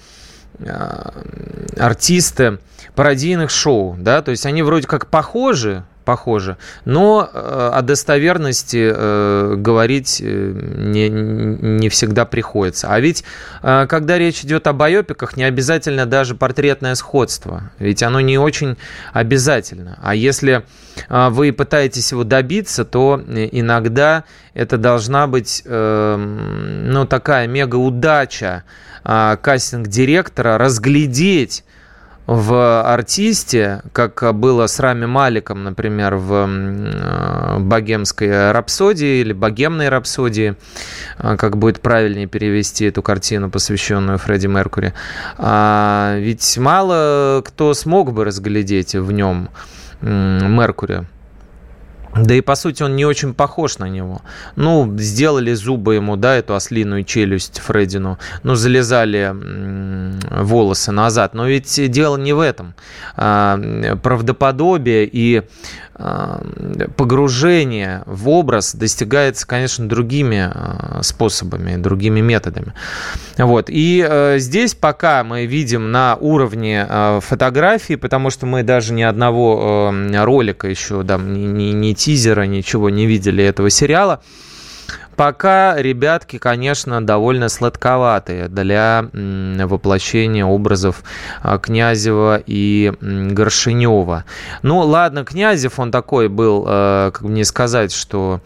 артисты 1.77 2.59
пародийных 2.95 3.49
шоу, 3.49 3.97
да, 3.99 4.21
то 4.21 4.31
есть 4.31 4.45
они 4.45 4.63
вроде 4.63 4.87
как 4.87 5.07
похожи, 5.07 5.83
похоже. 6.05 6.57
Но 6.85 7.29
э, 7.33 7.69
о 7.73 7.81
достоверности 7.81 8.91
э, 8.95 9.55
говорить 9.57 10.21
э, 10.23 10.51
не, 10.77 11.09
не 11.09 11.89
всегда 11.89 12.25
приходится. 12.25 12.87
А 12.89 12.99
ведь, 12.99 13.23
когда 13.61 14.17
речь 14.17 14.41
идет 14.45 14.67
о 14.67 14.73
байопиках, 14.73 15.35
не 15.35 15.43
обязательно 15.43 16.05
даже 16.05 16.35
портретное 16.35 16.95
сходство. 16.95 17.71
Ведь 17.79 18.03
оно 18.03 18.21
не 18.21 18.37
очень 18.37 18.77
обязательно. 19.11 19.97
А 20.01 20.15
если 20.15 20.63
вы 21.09 21.51
пытаетесь 21.51 22.11
его 22.11 22.23
добиться, 22.23 22.85
то 22.85 23.21
иногда 23.27 24.23
это 24.53 24.77
должна 24.77 25.27
быть 25.27 25.63
ну, 25.65 27.05
такая 27.09 27.47
мега-удача 27.47 28.63
кастинг-директора 29.03 30.57
разглядеть 30.57 31.63
в 32.27 32.81
артисте, 32.81 33.81
как 33.93 34.35
было 34.35 34.67
с 34.67 34.79
Рами 34.79 35.05
Маликом, 35.05 35.63
например, 35.63 36.15
в 36.15 36.47
э, 36.47 37.59
богемской 37.59 38.51
рапсодии 38.51 39.21
или 39.21 39.31
богемной 39.31 39.89
рапсодии, 39.89 40.55
э, 41.19 41.37
как 41.37 41.57
будет 41.57 41.81
правильнее 41.81 42.27
перевести 42.27 42.85
эту 42.85 43.03
картину, 43.03 43.51
посвященную 43.51 44.17
Фредди 44.17 44.47
Меркури. 44.47 44.93
А 45.37 46.17
ведь 46.17 46.57
мало 46.57 47.43
кто 47.45 47.73
смог 47.73 48.11
бы 48.11 48.25
разглядеть 48.25 48.95
в 48.95 49.11
нем 49.11 49.49
Меркури. 50.01 51.05
Да 52.15 52.33
и, 52.33 52.41
по 52.41 52.55
сути, 52.55 52.81
он 52.81 52.95
не 52.95 53.05
очень 53.05 53.33
похож 53.33 53.77
на 53.77 53.89
него. 53.89 54.21
Ну, 54.55 54.97
сделали 54.97 55.53
зубы 55.53 55.95
ему, 55.95 56.15
да, 56.15 56.35
эту 56.35 56.55
ослиную 56.55 57.03
челюсть 57.03 57.59
Фреддину. 57.59 58.17
Ну, 58.43 58.55
залезали 58.55 59.33
волосы 60.43 60.91
назад. 60.91 61.33
Но 61.33 61.45
ведь 61.45 61.91
дело 61.91 62.15
не 62.15 62.31
в 62.33 62.39
этом. 62.39 62.73
А, 63.17 63.59
правдоподобие 64.01 65.09
и 65.11 65.43
а, 65.97 66.41
погружение 66.95 68.03
в 68.05 68.29
образ 68.29 68.75
достигается, 68.75 69.45
конечно, 69.45 69.87
другими 69.87 70.49
а, 70.53 70.99
способами, 71.03 71.75
другими 71.75 72.21
методами. 72.21 72.73
Вот. 73.37 73.65
И 73.69 74.05
э, 74.07 74.39
здесь 74.39 74.75
пока 74.75 75.23
мы 75.23 75.45
видим 75.45 75.91
на 75.91 76.15
уровне 76.15 76.85
э, 76.87 77.19
фотографии, 77.21 77.95
потому 77.95 78.29
что 78.29 78.45
мы 78.45 78.63
даже 78.63 78.93
ни 78.93 79.01
одного 79.01 79.91
э, 79.93 80.23
ролика 80.23 80.67
еще, 80.67 81.03
да, 81.03 81.17
ни, 81.17 81.45
ни, 81.45 81.71
ни 81.71 81.93
тизера, 82.05 82.43
ничего 82.43 82.91
не 82.91 83.07
видели 83.07 83.43
этого 83.43 83.71
сериала, 83.71 84.21
Пока 85.15 85.75
ребятки, 85.77 86.37
конечно, 86.37 87.05
довольно 87.05 87.49
сладковатые 87.49 88.47
для 88.49 89.05
воплощения 89.13 90.45
образов 90.45 91.03
а, 91.41 91.57
Князева 91.57 92.41
и 92.45 92.93
Горшинева. 93.01 94.25
Ну, 94.61 94.79
ладно, 94.79 95.23
Князев, 95.23 95.79
он 95.79 95.91
такой 95.91 96.27
был, 96.27 96.65
э, 96.67 97.11
как 97.13 97.21
мне 97.21 97.45
сказать, 97.45 97.93
что 97.93 98.41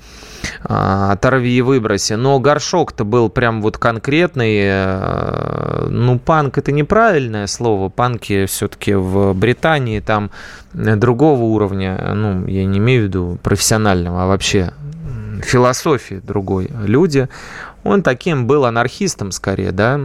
а, 0.64 1.12
оторви 1.12 1.58
и 1.58 1.62
выброси. 1.62 2.14
Но 2.14 2.40
горшок-то 2.40 3.04
был 3.04 3.30
прям 3.30 3.62
вот 3.62 3.78
конкретный. 3.78 4.60
Э, 4.62 5.88
ну, 5.90 6.20
панк 6.20 6.58
это 6.58 6.72
неправильное 6.72 7.48
слово. 7.48 7.90
Панки 7.90 8.46
все-таки 8.46 8.94
в 8.94 9.34
Британии 9.34 10.00
там 10.00 10.32
другого 10.74 11.44
уровня. 11.44 12.14
Ну, 12.14 12.46
я 12.46 12.66
не 12.66 12.78
имею 12.78 13.04
в 13.04 13.06
виду 13.06 13.40
профессионального, 13.42 14.24
а 14.24 14.28
вообще 14.28 14.74
философии 15.42 16.22
другой 16.24 16.70
люди. 16.86 17.30
Он 17.84 18.04
таким 18.04 18.48
был 18.48 18.66
анархистом 18.66 19.32
скорее, 19.32 19.72
да, 19.72 20.00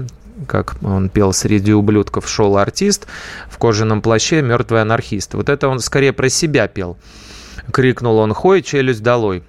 как 0.46 0.76
он 0.82 1.08
пел 1.08 1.32
среди 1.32 1.72
ублюдков, 1.72 2.28
шел 2.28 2.56
артист 2.56 3.06
в 3.48 3.58
кожаном 3.58 4.02
плаще, 4.02 4.42
мертвый 4.42 4.82
анархист. 4.82 5.34
Вот 5.34 5.48
это 5.48 5.68
он 5.68 5.80
скорее 5.80 6.12
про 6.12 6.28
себя 6.28 6.68
пел. 6.68 6.96
Крикнул 7.72 8.18
он, 8.18 8.34
хой, 8.34 8.62
челюсть 8.62 9.02
долой 9.02 9.44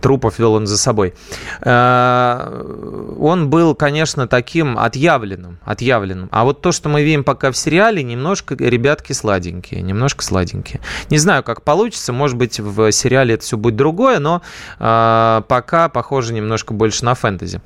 трупов 0.00 0.38
вел 0.38 0.54
он 0.54 0.66
за 0.66 0.78
собой. 0.78 1.14
Э, 1.62 3.14
он 3.18 3.50
был, 3.50 3.74
конечно, 3.74 4.26
таким 4.28 4.78
отъявленным, 4.78 5.58
отъявленным. 5.64 6.28
А 6.32 6.44
вот 6.44 6.60
то, 6.60 6.72
что 6.72 6.88
мы 6.88 7.02
видим 7.02 7.24
пока 7.24 7.50
в 7.50 7.56
сериале, 7.56 8.02
немножко 8.02 8.54
ребятки 8.54 9.12
сладенькие, 9.12 9.82
немножко 9.82 10.22
сладенькие. 10.22 10.80
Не 11.10 11.18
знаю, 11.18 11.42
как 11.42 11.62
получится, 11.62 12.12
может 12.12 12.36
быть, 12.36 12.60
в 12.60 12.92
сериале 12.92 13.34
это 13.34 13.44
все 13.44 13.56
будет 13.56 13.76
другое, 13.76 14.18
но 14.18 14.42
э, 14.78 15.42
пока 15.48 15.88
похоже 15.88 16.32
немножко 16.32 16.74
больше 16.74 17.04
на 17.04 17.14
фэнтези. 17.14 17.60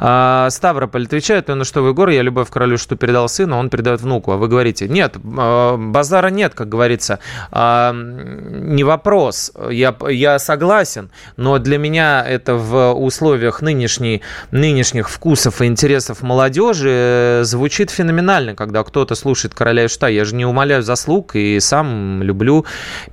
Э, 0.00 0.48
Ставрополь 0.50 1.04
отвечает, 1.06 1.48
ну 1.48 1.64
что 1.64 1.82
вы, 1.82 1.90
Егор, 1.90 2.08
я 2.08 2.22
любовь 2.22 2.50
королю, 2.50 2.78
что 2.78 2.96
передал 2.96 3.28
сыну, 3.28 3.56
он 3.56 3.70
передает 3.70 4.00
внуку. 4.00 4.32
А 4.32 4.36
вы 4.36 4.48
говорите, 4.48 4.88
нет, 4.88 5.16
базара 5.18 6.28
нет, 6.28 6.54
как 6.54 6.68
говорится. 6.68 7.18
Не 7.52 8.84
вопрос, 8.84 9.52
я, 9.70 9.94
я 10.08 10.38
согласен, 10.38 11.10
но 11.36 11.58
для 11.62 11.78
меня 11.78 12.24
это 12.26 12.54
в 12.54 12.92
условиях 12.92 13.62
нынешней, 13.62 14.22
нынешних 14.50 15.08
вкусов 15.08 15.62
и 15.62 15.66
интересов 15.66 16.22
молодежи 16.22 16.90
э, 16.90 17.44
звучит 17.44 17.90
феноменально, 17.90 18.54
когда 18.54 18.82
кто-то 18.82 19.14
слушает 19.14 19.54
«Короля 19.54 19.84
и 19.84 19.88
Шута». 19.88 20.08
Я 20.08 20.24
же 20.24 20.34
не 20.34 20.44
умоляю 20.44 20.82
заслуг 20.82 21.34
и 21.36 21.60
сам 21.60 22.22
люблю 22.22 22.66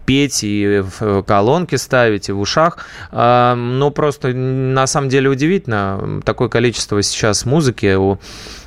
петь 0.06 0.44
и 0.44 0.84
в 1.00 1.24
колонки 1.24 1.76
ставить, 1.76 2.30
и 2.30 2.32
в 2.32 2.40
ушах. 2.40 2.86
А, 3.12 3.56
но 3.56 3.92
просто 3.92 4.30
на 4.30 4.88
самом 4.88 5.10
деле 5.10 5.30
удивительно 5.30 6.22
такое 6.26 6.50
количество 6.50 7.02
сейчас 7.02 7.46
музыки 7.46 7.96
у 7.96 8.20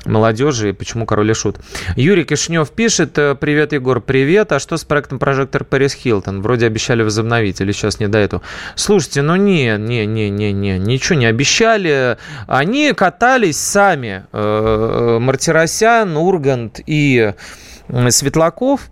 молодежи, 0.05 0.73
почему 0.73 1.05
король 1.05 1.31
и 1.31 1.33
шут. 1.33 1.57
Юрий 1.95 2.23
Кишнев 2.23 2.69
пишет, 2.71 3.17
э, 3.17 3.35
привет, 3.35 3.73
Егор, 3.73 4.01
привет, 4.01 4.51
а 4.51 4.59
что 4.59 4.77
с 4.77 4.83
проектом 4.83 5.19
«Прожектор 5.19 5.63
Пэрис 5.63 5.93
Хилтон»? 5.93 6.41
Вроде 6.41 6.65
обещали 6.65 7.03
возобновить, 7.03 7.61
или 7.61 7.71
сейчас 7.71 7.99
не 7.99 8.07
до 8.07 8.17
этого? 8.17 8.41
Слушайте, 8.75 9.21
ну 9.21 9.35
не, 9.35 9.75
не, 9.77 10.05
не, 10.05 10.29
не, 10.29 10.51
не, 10.51 10.77
ничего 10.77 11.17
не 11.17 11.25
обещали. 11.25 12.17
Они 12.47 12.93
катались 12.93 13.59
сами, 13.59 14.25
э, 14.31 15.17
Мартиросян, 15.19 16.15
Ургант 16.17 16.79
и 16.85 17.33
Светлаков, 18.09 18.89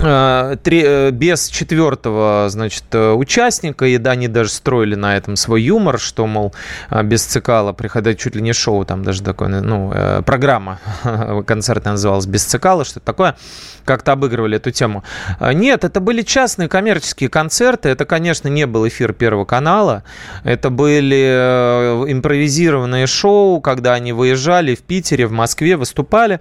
Э, 0.00 0.56
э, 0.64 1.10
без 1.10 1.48
четвертого, 1.48 2.46
значит, 2.50 2.84
э, 2.92 3.12
участника, 3.12 3.86
и 3.86 3.98
да, 3.98 4.12
они 4.12 4.28
даже 4.28 4.50
строили 4.50 4.94
на 4.94 5.16
этом 5.16 5.34
свой 5.34 5.62
юмор, 5.62 5.98
что, 5.98 6.26
мол, 6.26 6.54
без 7.02 7.24
цикала 7.24 7.72
приходить 7.72 8.18
чуть 8.18 8.36
ли 8.36 8.42
не 8.42 8.52
шоу, 8.52 8.84
там 8.84 9.02
даже 9.02 9.22
такое, 9.22 9.48
ну, 9.48 9.92
программа 10.24 10.78
концертная 11.46 11.92
называлась 11.92 12.26
«Без 12.26 12.44
цикала», 12.44 12.84
что 12.84 13.00
такое, 13.00 13.36
как-то 13.84 14.12
обыгрывали 14.12 14.56
эту 14.58 14.70
тему. 14.70 15.02
Нет, 15.40 15.84
это 15.84 16.00
были 16.00 16.22
частные 16.22 16.68
коммерческие 16.68 17.28
концерты, 17.28 17.88
это, 17.88 18.04
конечно, 18.04 18.48
не 18.48 18.66
был 18.66 18.86
эфир 18.86 19.12
Первого 19.12 19.46
канала, 19.46 20.04
это 20.44 20.70
были 20.70 22.12
импровизированные 22.12 23.06
шоу, 23.06 23.60
когда 23.60 23.94
они 23.94 24.12
выезжали 24.12 24.74
в 24.74 24.82
Питере, 24.82 25.26
в 25.26 25.32
Москве, 25.32 25.76
выступали, 25.76 26.40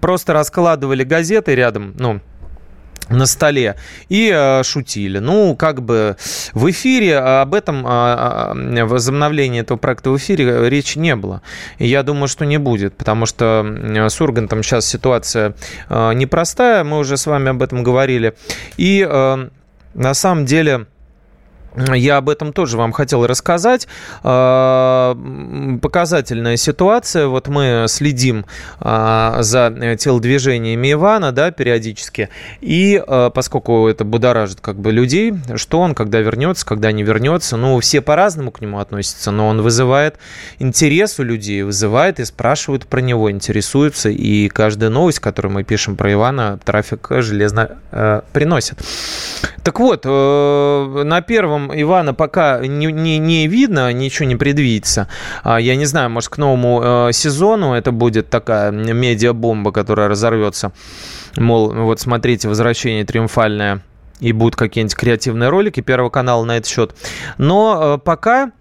просто 0.00 0.32
раскладывали 0.32 1.04
газеты 1.04 1.54
рядом, 1.54 1.94
ну, 1.98 2.20
на 3.08 3.26
столе 3.26 3.76
и 4.08 4.30
э, 4.32 4.62
шутили. 4.62 5.18
Ну, 5.18 5.56
как 5.56 5.82
бы 5.82 6.16
в 6.52 6.70
эфире 6.70 7.18
об 7.18 7.54
этом 7.54 7.86
э, 7.86 8.84
возобновлении 8.84 9.60
этого 9.60 9.78
проекта 9.78 10.10
в 10.10 10.16
эфире 10.16 10.68
речи 10.68 10.98
не 10.98 11.16
было. 11.16 11.42
Я 11.78 12.02
думаю, 12.02 12.28
что 12.28 12.44
не 12.44 12.58
будет, 12.58 12.96
потому 12.96 13.26
что 13.26 13.64
с 14.08 14.20
Ургантом 14.20 14.62
сейчас 14.62 14.86
ситуация 14.86 15.54
э, 15.88 16.12
непростая, 16.14 16.84
мы 16.84 16.98
уже 16.98 17.16
с 17.16 17.26
вами 17.26 17.50
об 17.50 17.62
этом 17.62 17.82
говорили. 17.82 18.34
И 18.76 19.06
э, 19.08 19.48
на 19.94 20.14
самом 20.14 20.46
деле 20.46 20.86
я 21.76 22.18
об 22.18 22.28
этом 22.28 22.52
тоже 22.52 22.76
вам 22.76 22.92
хотел 22.92 23.26
рассказать. 23.26 23.88
А, 24.22 25.16
показательная 25.80 26.56
ситуация. 26.56 27.26
Вот 27.26 27.48
мы 27.48 27.86
следим 27.88 28.46
а, 28.80 29.42
за 29.42 29.96
телодвижениями 29.98 30.92
Ивана, 30.92 31.32
да, 31.32 31.50
периодически. 31.50 32.28
И 32.60 33.02
а, 33.04 33.30
поскольку 33.30 33.88
это 33.88 34.04
будоражит 34.04 34.60
как 34.60 34.76
бы 34.76 34.92
людей, 34.92 35.34
что 35.56 35.80
он, 35.80 35.94
когда 35.94 36.20
вернется, 36.20 36.66
когда 36.66 36.92
не 36.92 37.02
вернется, 37.02 37.56
ну, 37.56 37.78
все 37.80 38.00
по-разному 38.00 38.50
к 38.50 38.60
нему 38.60 38.78
относятся, 38.78 39.30
но 39.30 39.48
он 39.48 39.62
вызывает 39.62 40.16
интерес 40.58 41.18
у 41.18 41.22
людей, 41.22 41.62
вызывает 41.62 42.20
и 42.20 42.24
спрашивают 42.24 42.86
про 42.86 43.00
него, 43.00 43.30
интересуются. 43.30 44.10
И 44.10 44.48
каждая 44.48 44.90
новость, 44.90 45.20
которую 45.20 45.52
мы 45.52 45.64
пишем 45.64 45.96
про 45.96 46.12
Ивана, 46.12 46.58
трафик 46.64 47.08
железно 47.10 47.78
э, 47.90 48.22
приносит. 48.32 48.78
Так 49.62 49.78
вот, 49.78 50.02
э, 50.04 51.02
на 51.04 51.20
первом 51.20 51.61
там 51.62 51.80
Ивана 51.80 52.14
пока 52.14 52.60
не, 52.66 52.86
не, 52.86 53.18
не 53.18 53.46
видно, 53.46 53.92
ничего 53.92 54.28
не 54.28 54.36
предвидится. 54.36 55.08
А, 55.42 55.60
я 55.60 55.76
не 55.76 55.84
знаю, 55.84 56.10
может, 56.10 56.30
к 56.30 56.38
новому 56.38 56.80
э, 56.82 57.12
сезону 57.12 57.74
это 57.74 57.92
будет 57.92 58.30
такая 58.30 58.70
медиабомба, 58.70 59.72
которая 59.72 60.08
разорвется. 60.08 60.72
Мол, 61.36 61.72
вот 61.72 62.00
смотрите, 62.00 62.48
возвращение 62.48 63.04
триумфальное 63.04 63.82
и 64.20 64.32
будут 64.32 64.56
какие-нибудь 64.56 64.94
креативные 64.94 65.48
ролики 65.48 65.80
Первого 65.80 66.10
канала 66.10 66.44
на 66.44 66.56
этот 66.56 66.70
счет. 66.70 66.94
Но 67.38 67.96
э, 67.96 67.98
пока 67.98 68.52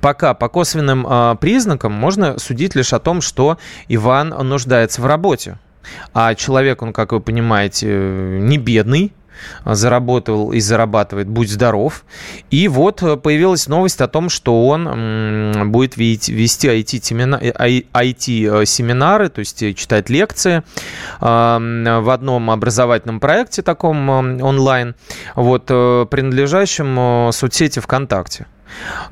пока 0.00 0.34
по 0.34 0.48
косвенным 0.48 1.06
э, 1.08 1.36
признакам 1.40 1.92
можно 1.92 2.38
судить 2.38 2.74
лишь 2.74 2.92
о 2.92 2.98
том, 2.98 3.20
что 3.20 3.58
Иван 3.88 4.28
нуждается 4.28 5.00
в 5.00 5.06
работе. 5.06 5.58
А 6.12 6.34
человек, 6.34 6.82
он, 6.82 6.92
как 6.92 7.12
вы 7.12 7.20
понимаете, 7.20 7.86
не 7.86 8.58
бедный, 8.58 9.14
заработал 9.64 10.52
и 10.52 10.60
зарабатывает 10.60 11.28
«Будь 11.28 11.50
здоров». 11.50 12.04
И 12.50 12.68
вот 12.68 13.02
э, 13.02 13.16
появилась 13.16 13.68
новость 13.68 14.00
о 14.00 14.08
том, 14.08 14.28
что 14.28 14.66
он 14.66 15.70
будет 15.70 15.96
вести 15.96 16.68
IT-семинары, 16.68 19.26
э, 19.26 19.28
то 19.28 19.38
есть 19.40 19.62
э, 19.62 19.74
читать 19.74 20.10
лекции 20.10 20.62
в 21.20 22.12
одном 22.12 22.50
образовательном 22.50 23.20
проекте 23.20 23.62
таком 23.62 24.08
онлайн, 24.08 24.94
вот, 25.34 25.66
принадлежащем 25.66 27.32
соцсети 27.32 27.80
ВКонтакте. 27.80 28.46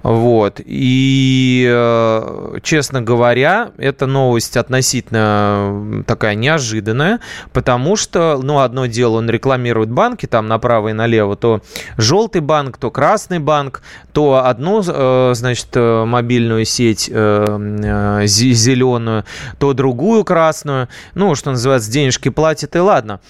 Вот. 0.02 0.60
И, 0.64 1.66
э, 1.68 2.58
честно 2.62 3.02
говоря, 3.02 3.70
эта 3.78 4.06
новость 4.06 4.56
относительно 4.56 6.04
такая 6.06 6.34
неожиданная, 6.34 7.20
потому 7.52 7.96
что, 7.96 8.40
ну, 8.42 8.60
одно 8.60 8.86
дело, 8.86 9.18
он 9.18 9.30
рекламирует 9.30 9.90
банки 9.90 10.26
там 10.26 10.48
направо 10.48 10.88
и 10.88 10.92
налево, 10.92 11.36
то 11.36 11.60
желтый 11.96 12.40
банк, 12.40 12.78
то 12.78 12.90
красный 12.90 13.38
банк, 13.38 13.82
то 14.12 14.44
одну, 14.44 14.82
э, 14.86 15.32
значит, 15.34 15.68
э, 15.74 16.04
мобильную 16.04 16.64
сеть 16.64 17.06
зеленую, 18.56 19.24
то 19.58 19.72
другую 19.72 20.24
красную. 20.24 20.88
Ну, 21.14 21.34
что 21.34 21.50
называется, 21.50 21.90
денежки 21.90 22.28
платит, 22.28 22.76
и 22.76 22.78
ладно. 22.78 23.20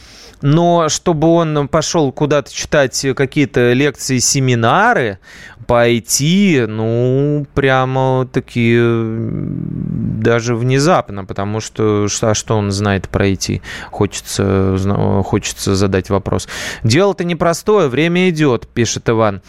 Но 0.43 0.89
чтобы 0.89 1.29
он 1.29 1.69
пошел 1.69 2.13
куда-то 2.13 2.53
читать 2.53 3.07
какие-то 3.17 3.73
лекции, 3.73 4.19
семинары, 4.19 5.19
пойти, 5.67 6.65
ну, 6.67 7.47
прямо 7.55 8.29
такие 8.33 9.05
даже 10.27 10.55
внезапно, 10.55 11.25
потому 11.25 11.61
что 11.61 12.07
а 12.21 12.35
что 12.35 12.57
он 12.57 12.71
знает 12.71 13.09
пройти? 13.09 13.63
Хочется, 13.91 14.77
хочется 15.25 15.75
задать 15.75 16.11
вопрос. 16.11 16.49
Дело-то 16.83 17.25
непростое, 17.25 17.89
время 17.89 18.31
идет, 18.31 18.67
пишет 18.69 19.09
Иван. 19.09 19.43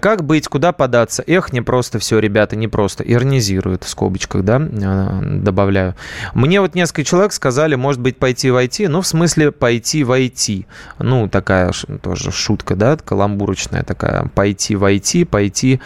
Как 0.00 0.24
быть, 0.24 0.46
куда 0.48 0.72
податься? 0.72 1.24
Эх, 1.26 1.52
не 1.52 1.60
просто 1.60 1.98
все, 1.98 2.18
ребята, 2.18 2.54
не 2.54 2.68
просто. 2.68 3.02
Иронизирует 3.02 3.84
в 3.84 3.88
скобочках, 3.88 4.44
да, 4.44 4.56
а, 4.56 5.20
добавляю. 5.22 5.96
Мне 6.34 6.60
вот 6.60 6.74
несколько 6.74 7.04
человек 7.04 7.32
сказали, 7.32 7.74
может 7.74 8.00
быть, 8.00 8.16
пойти 8.16 8.50
в 8.50 8.56
IT, 8.56 8.88
ну, 8.88 9.00
в 9.00 9.06
смысле, 9.06 9.50
пойти 9.50 10.04
в 10.04 10.12
IT. 10.12 10.66
Ну, 10.98 11.28
такая 11.28 11.72
тоже 12.00 12.30
шутка, 12.30 12.76
да, 12.76 12.96
каламбурочная 12.96 13.82
такая. 13.82 14.26
Пойти 14.34 14.76
в 14.76 14.84
IT, 14.84 15.26
пойти 15.26 15.51
э, 15.62 15.78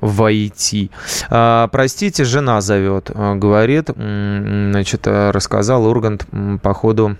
в 0.00 0.22
IT. 0.22 0.90
А, 1.30 1.68
простите, 1.68 2.24
жена 2.24 2.60
зовет, 2.60 3.10
э, 3.12 3.34
говорит, 3.34 3.90
значит, 3.94 5.06
э, 5.06 5.30
рассказал 5.30 5.86
Ургант 5.86 6.26
по 6.62 6.74
ходу 6.74 7.16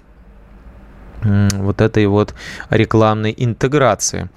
вот 1.22 1.80
этой 1.80 2.06
вот 2.06 2.34
рекламной 2.70 3.34
интеграции. 3.36 4.28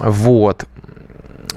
Вот. 0.00 0.66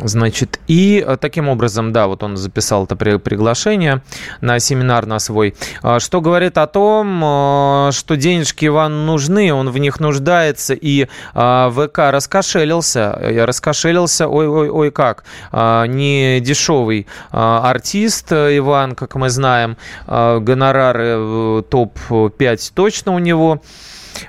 Значит, 0.01 0.59
и 0.67 1.03
э, 1.05 1.17
таким 1.17 1.49
образом, 1.49 1.91
да, 1.91 2.07
вот 2.07 2.23
он 2.23 2.37
записал 2.37 2.85
это 2.85 2.95
приглашение 2.95 4.01
на 4.39 4.59
семинар 4.59 5.05
на 5.05 5.19
свой, 5.19 5.55
а, 5.81 5.99
что 5.99 6.21
говорит 6.21 6.57
о 6.57 6.67
том, 6.67 7.21
э, 7.23 7.91
что 7.91 8.15
денежки 8.15 8.65
Ивану 8.65 9.05
нужны, 9.05 9.53
он 9.53 9.69
в 9.69 9.77
них 9.77 9.99
нуждается, 9.99 10.73
и 10.73 11.07
а, 11.33 11.69
ВК 11.69 11.97
раскошелился, 12.11 13.11
раскошелился, 13.45 14.27
ой-ой-ой, 14.27 14.91
как, 14.91 15.25
а, 15.51 15.85
не 15.85 16.39
дешевый 16.39 17.07
артист 17.31 18.31
Иван, 18.31 18.95
как 18.95 19.15
мы 19.15 19.29
знаем, 19.29 19.77
гонорары 20.07 21.63
топ-5 21.69 22.71
точно 22.73 23.13
у 23.13 23.19
него, 23.19 23.61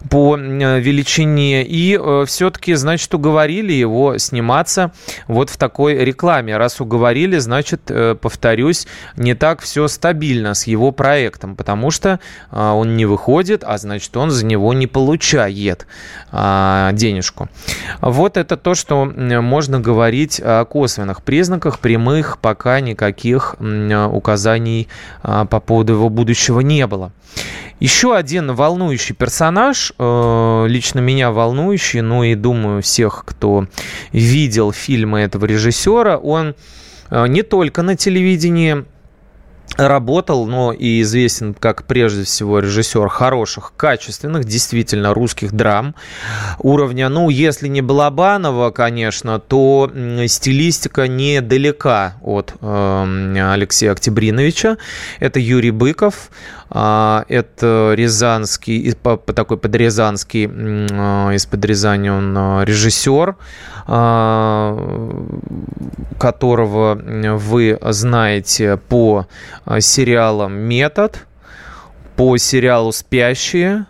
по 0.09 0.37
величине. 0.37 1.65
И 1.65 1.99
э, 2.01 2.25
все-таки, 2.27 2.75
значит, 2.75 3.13
уговорили 3.15 3.73
его 3.73 4.19
сниматься 4.19 4.93
вот 5.27 5.51
в 5.51 5.57
такой 5.57 5.97
рекламе. 5.97 6.57
Раз 6.57 6.81
уговорили, 6.81 7.39
значит, 7.39 7.83
э, 7.89 8.15
повторюсь, 8.21 8.87
не 9.17 9.35
так 9.35 9.61
все 9.61 9.89
стабильно 9.89 10.55
с 10.55 10.67
его 10.67 10.93
проектом, 10.93 11.57
потому 11.57 11.91
что 11.91 12.21
он 12.51 12.97
не 12.97 13.07
выходит, 13.07 13.63
а 13.65 13.79
значит, 13.79 14.17
он 14.17 14.31
за 14.31 14.45
него 14.45 14.73
не 14.73 14.87
получает 14.87 15.87
а, 16.33 16.93
денежку. 16.93 17.49
Вот 18.01 18.37
это 18.37 18.57
то, 18.57 18.75
что 18.75 19.05
можно 19.05 19.81
говорить 19.81 20.41
о 20.43 20.65
косвенных 20.65 21.23
признаках, 21.23 21.79
прямых 21.79 22.39
пока 22.39 22.81
никаких 22.81 23.57
указаний 24.13 24.89
по 25.23 25.45
поводу 25.61 25.95
его 25.95 26.09
будущего 26.09 26.61
не 26.61 26.87
было. 26.87 27.13
Еще 27.81 28.15
один 28.15 28.53
волнующий 28.53 29.15
персонаж, 29.15 29.70
э, 29.99 30.67
лично 30.69 31.01
меня 31.01 31.31
волнующий, 31.31 32.01
ну 32.01 32.23
и 32.23 32.35
думаю 32.35 32.83
всех, 32.83 33.25
кто 33.27 33.67
видел 34.13 34.73
фильмы 34.73 35.21
этого 35.21 35.47
режиссера, 35.47 36.17
он 36.17 36.55
э, 37.11 37.27
не 37.29 37.43
только 37.43 37.83
на 37.83 37.97
телевидении 37.97 38.85
работал, 39.77 40.47
но 40.47 40.73
и 40.73 41.01
известен 41.03 41.55
как 41.55 41.85
прежде 41.85 42.25
всего 42.25 42.59
режиссер 42.59 43.09
хороших, 43.09 43.73
качественных, 43.77 44.45
действительно 44.45 45.15
русских 45.15 45.53
драм 45.53 45.95
уровня, 46.59 47.09
ну, 47.09 47.31
если 47.31 47.69
не 47.69 47.81
Балабанова, 47.81 48.71
конечно, 48.71 49.39
то 49.39 49.91
стилистика 50.27 51.09
недалека 51.09 52.15
от 52.23 52.55
э, 52.61 53.53
Алексея 53.53 53.93
Октябриновича. 53.93 54.77
Это 55.19 55.39
Юрий 55.39 55.71
Быков, 55.71 56.31
это 56.71 57.95
Рязанский, 57.97 58.93
такой 58.93 59.57
подрязанский, 59.59 60.47
э, 60.49 61.35
из-под 61.35 61.65
Рязани 61.65 62.09
он 62.11 62.37
э, 62.37 62.65
режиссер, 62.65 63.37
которого 66.19 66.95
вы 67.37 67.79
знаете 67.83 68.77
по 68.77 69.27
сериалам 69.81 70.53
«Метод», 70.53 71.27
по 72.15 72.37
сериалу 72.37 72.93
«Спящие», 72.93 73.87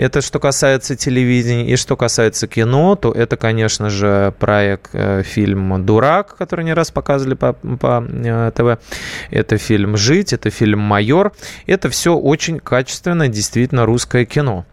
это 0.00 0.22
что 0.22 0.40
касается 0.40 0.96
телевидения. 0.96 1.66
И 1.66 1.76
что 1.76 1.94
касается 1.94 2.46
кино, 2.46 2.96
то 2.96 3.12
это, 3.12 3.36
конечно 3.36 3.90
же, 3.90 4.32
проект 4.38 4.90
э, 4.94 5.22
фильм 5.22 5.84
«Дурак», 5.84 6.36
который 6.38 6.64
не 6.64 6.72
раз 6.72 6.90
показывали 6.90 7.34
по, 7.34 7.52
по 7.52 8.02
э, 8.08 8.50
ТВ. 8.54 8.82
Это 9.30 9.58
фильм 9.58 9.98
«Жить», 9.98 10.32
это 10.32 10.48
фильм 10.48 10.80
«Майор». 10.80 11.32
Это 11.66 11.90
все 11.90 12.16
очень 12.16 12.60
качественное, 12.60 13.28
действительно 13.28 13.84
русское 13.84 14.24
кино. 14.24 14.64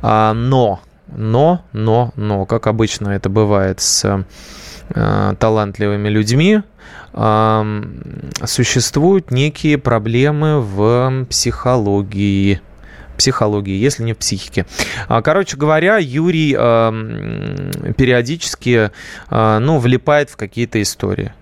А, 0.00 0.32
но, 0.32 0.80
но, 1.08 1.64
но, 1.72 2.12
но, 2.14 2.46
как 2.46 2.68
обычно 2.68 3.08
это 3.08 3.28
бывает 3.28 3.80
с 3.80 4.24
э, 4.94 5.34
талантливыми 5.38 6.08
людьми, 6.08 6.62
существуют 8.46 9.30
некие 9.30 9.76
проблемы 9.76 10.62
в 10.62 11.26
психологии 11.28 12.62
психологии, 13.16 13.74
если 13.74 14.02
не 14.02 14.12
в 14.12 14.18
психике. 14.18 14.66
А, 15.08 15.22
короче 15.22 15.56
говоря, 15.56 15.98
Юрий 15.98 16.56
э, 16.58 17.92
периодически 17.96 18.90
э, 19.30 19.58
ну, 19.58 19.78
влипает 19.78 20.30
в 20.30 20.36
какие-то 20.36 20.80
истории. 20.80 21.32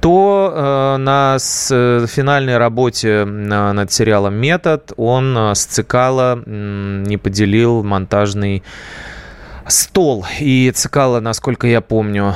То 0.00 0.52
э, 0.54 0.96
на 0.98 1.38
с, 1.38 2.06
финальной 2.06 2.58
работе 2.58 3.24
над 3.24 3.92
сериалом 3.92 4.34
«Метод» 4.34 4.92
он 4.96 5.36
с 5.36 5.64
Цикала 5.64 6.42
не 6.46 7.16
поделил 7.16 7.82
монтажный 7.82 8.62
стол. 9.66 10.26
И 10.40 10.70
Цикало, 10.74 11.20
насколько 11.20 11.66
я 11.66 11.80
помню, 11.80 12.34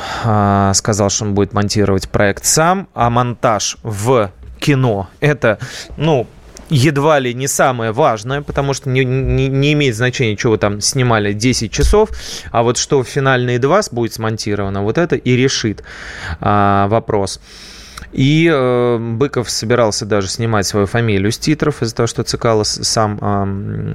сказал, 0.75 1.11
что 1.11 1.25
он 1.25 1.35
будет 1.35 1.53
монтировать 1.53 2.09
проект 2.09 2.45
сам, 2.45 2.89
а 2.95 3.11
монтаж 3.11 3.79
в 3.83 4.31
кино 4.59 5.09
это, 5.21 5.59
ну, 5.97 6.27
едва 6.71 7.19
ли 7.19 7.35
не 7.35 7.49
самое 7.49 7.93
важное, 7.93 8.43
потому 8.43 8.75
что 8.75 8.89
не, 8.89 9.05
не, 9.05 9.49
не 9.49 9.73
имеет 9.73 9.97
значения, 9.97 10.37
что 10.37 10.51
вы 10.51 10.59
там 10.59 10.81
снимали 10.81 11.33
10 11.33 11.71
часов, 11.71 12.11
а 12.51 12.63
вот 12.63 12.77
что 12.77 13.03
в 13.03 13.09
финальные 13.09 13.59
2 13.59 13.81
будет 13.93 14.15
смонтировано, 14.15 14.83
вот 14.83 14.99
это 14.99 15.17
и 15.17 15.37
решит 15.37 15.83
а, 16.41 16.89
вопрос. 16.89 17.41
И 18.13 18.51
э, 18.51 18.99
Быков 18.99 19.51
собирался 19.51 20.07
даже 20.07 20.29
снимать 20.29 20.67
свою 20.67 20.87
фамилию 20.87 21.31
с 21.31 21.39
титров 21.39 21.83
из-за 21.83 21.95
того, 21.95 22.07
что 22.07 22.23
Цикало 22.23 22.63
сам 22.63 23.19
э, 23.21 23.95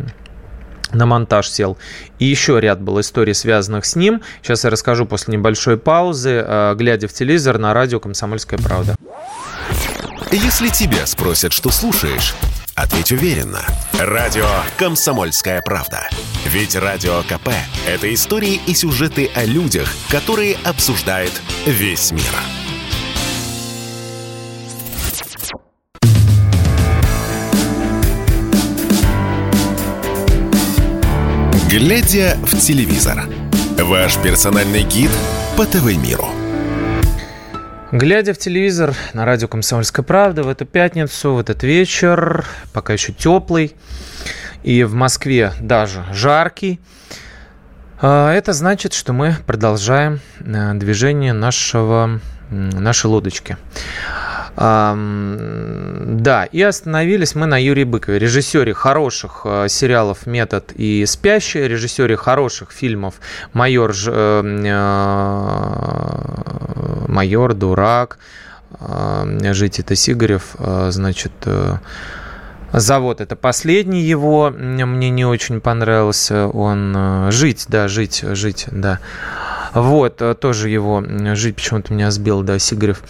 на 0.96 1.06
монтаж 1.06 1.50
сел. 1.50 1.78
И 2.20 2.26
еще 2.26 2.60
ряд 2.60 2.82
был 2.82 3.00
историй, 3.00 3.34
связанных 3.34 3.86
с 3.86 3.96
ним. 3.96 4.22
Сейчас 4.44 4.64
я 4.64 4.70
расскажу 4.70 5.06
после 5.06 5.36
небольшой 5.38 5.78
паузы, 5.78 6.44
э, 6.46 6.76
глядя 6.76 7.08
в 7.08 7.14
телевизор 7.14 7.58
на 7.58 7.74
радио 7.74 8.00
«Комсомольская 8.00 8.60
правда». 8.60 8.96
Если 10.32 10.70
тебя 10.70 11.06
спросят, 11.08 11.52
что 11.52 11.72
слушаешь, 11.72 12.36
Ответь 12.76 13.12
уверенно. 13.12 13.66
Радио 14.00 14.48
«Комсомольская 14.78 15.62
правда». 15.62 16.08
Ведь 16.46 16.76
Радио 16.76 17.22
КП– 17.24 17.50
это 17.88 18.14
истории 18.14 18.60
и 18.66 18.74
сюжеты 18.74 19.30
о 19.36 19.44
людях, 19.46 19.94
которые 20.10 20.56
обсуждает 20.64 21.32
весь 21.66 22.12
мир. 22.12 22.24
Глядя 31.70 32.38
в 32.42 32.58
телевизор. 32.60 33.30
Ваш 33.78 34.18
персональный 34.18 34.84
гид 34.84 35.12
по 35.56 35.66
ТВ-миру. 35.66 36.41
Глядя 37.92 38.34
в 38.34 38.38
телевизор 38.38 38.96
на 39.14 39.26
радио 39.26 39.50
«Комсомольская 39.50 40.06
правда» 40.06 40.44
в 40.44 40.48
эту 40.48 40.66
пятницу, 40.66 41.34
в 41.34 41.40
этот 41.40 41.62
вечер, 41.64 42.46
пока 42.72 42.94
еще 42.94 43.12
теплый, 43.12 43.76
и 44.64 44.86
в 44.86 44.94
Москве 44.94 45.52
даже 45.60 46.06
жаркий, 46.14 46.80
а, 48.00 48.32
это 48.32 48.54
значит, 48.54 48.94
что 48.94 49.12
мы 49.12 49.36
продолжаем 49.46 50.22
э, 50.40 50.74
движение 50.76 51.34
нашего, 51.34 52.22
нашей 52.50 53.08
лодочки. 53.08 53.58
Да, 54.56 56.46
и 56.52 56.62
остановились 56.62 57.36
мы 57.36 57.46
на 57.46 57.58
Юрии 57.62 57.86
Быкове, 57.86 58.20
режиссере 58.20 58.74
хороших 58.74 59.42
э, 59.46 59.68
сериалов 59.70 60.28
«Метод» 60.28 60.74
и 60.76 61.06
«Спящие», 61.06 61.70
режиссере 61.70 62.18
хороших 62.18 62.72
фильмов 62.72 63.16
«Майор», 63.54 63.92
э, 63.92 64.44
э, 64.66 65.48
«Майор», 67.08 67.54
«Дурак», 67.54 68.20
«Жить 68.80 69.80
это 69.80 69.96
Сигарев», 69.96 70.56
значит, 70.90 71.32
Завод 72.74 73.20
это 73.20 73.36
последний 73.36 74.02
его, 74.02 74.50
мне 74.50 75.10
не 75.10 75.26
очень 75.26 75.60
понравился. 75.60 76.48
Он 76.48 77.30
жить, 77.30 77.66
да, 77.68 77.90
жить, 77.90 78.24
жить, 78.32 78.68
да. 78.72 79.00
Вот, 79.74 80.22
э, 80.22 80.34
тоже 80.36 80.70
его 80.70 81.04
жить 81.34 81.56
почему-то 81.56 81.94
меня 81.94 82.12
сбил, 82.12 82.42
да, 82.44 82.60
Сигарев. 82.60 83.02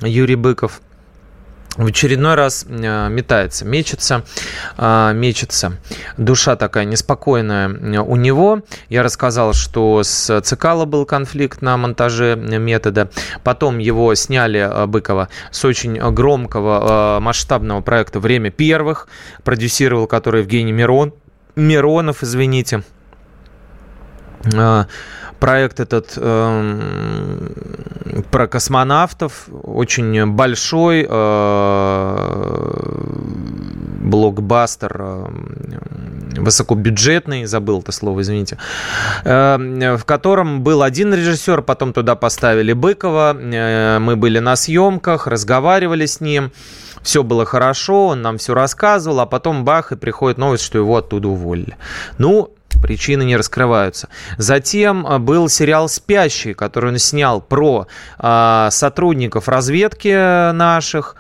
Юрий 0.02 0.36
Быков– 0.36 0.82
в 1.78 1.88
очередной 1.88 2.36
раз 2.36 2.66
э, 2.68 3.10
метается, 3.10 3.66
мечется, 3.66 4.24
э, 4.78 5.12
мечется. 5.14 5.78
Душа 6.18 6.56
такая 6.56 6.86
неспокойная 6.86 7.70
э, 7.70 7.98
у 8.00 8.16
него. 8.16 8.62
Я 8.90 9.04
рассказал, 9.04 9.54
что 9.54 10.04
с 10.04 10.42
Цикало 10.42 10.86
был 10.86 11.06
конфликт 11.06 11.62
на 11.62 11.78
монтаже 11.78 12.36
метода. 12.36 13.10
Потом 13.44 13.80
его 13.80 14.14
сняли, 14.16 14.86
Быкова, 14.88 15.30
с 15.52 15.66
очень 15.66 15.98
громкого 16.12 17.20
масштабного 17.20 17.82
проекта 17.82 18.20
«Время 18.20 18.52
первых», 18.52 19.08
продюсировал 19.44 20.08
который 20.08 20.42
Евгений 20.42 20.72
Мирон. 20.72 21.14
Миронов, 21.56 22.24
извините. 22.24 22.84
Проект 25.40 25.80
этот 25.80 26.14
э, 26.18 27.50
про 28.32 28.48
космонавтов, 28.48 29.48
очень 29.64 30.26
большой 30.26 31.06
э, 31.10 32.18
блокбастер, 34.04 34.96
э, 35.00 35.26
высокобюджетный, 36.38 37.46
забыл 37.46 37.82
это 37.82 37.92
слово, 37.92 38.22
извините, 38.22 38.58
э, 39.26 39.98
в 39.98 40.06
котором 40.06 40.62
был 40.62 40.82
один 40.82 41.14
режиссер, 41.14 41.62
потом 41.62 41.94
туда 41.94 42.16
поставили 42.16 42.74
Быкова, 42.74 43.36
э, 43.38 44.00
мы 44.00 44.16
были 44.16 44.40
на 44.40 44.56
съемках, 44.56 45.28
разговаривали 45.28 46.06
с 46.06 46.22
ним, 46.22 46.52
все 47.02 47.24
было 47.24 47.46
хорошо, 47.46 48.08
он 48.08 48.22
нам 48.22 48.38
все 48.38 48.54
рассказывал, 48.54 49.20
а 49.20 49.26
потом 49.26 49.66
бах, 49.66 49.92
и 49.92 49.96
приходит 49.96 50.38
новость, 50.38 50.64
что 50.64 50.78
его 50.78 50.96
оттуда 50.98 51.28
уволили. 51.28 51.76
Ну, 52.18 52.52
Причины 52.82 53.24
не 53.24 53.38
раскрываются. 53.38 54.10
Затем 54.38 55.06
а, 55.08 55.20
был 55.20 55.50
сериал 55.50 55.90
«Спящий», 55.90 56.54
который 56.54 56.92
он 56.92 56.98
снял 56.98 57.42
про 57.42 57.88
э, 58.20 58.68
сотрудников 58.72 59.48
разведки 59.48 60.52
наших, 60.52 61.16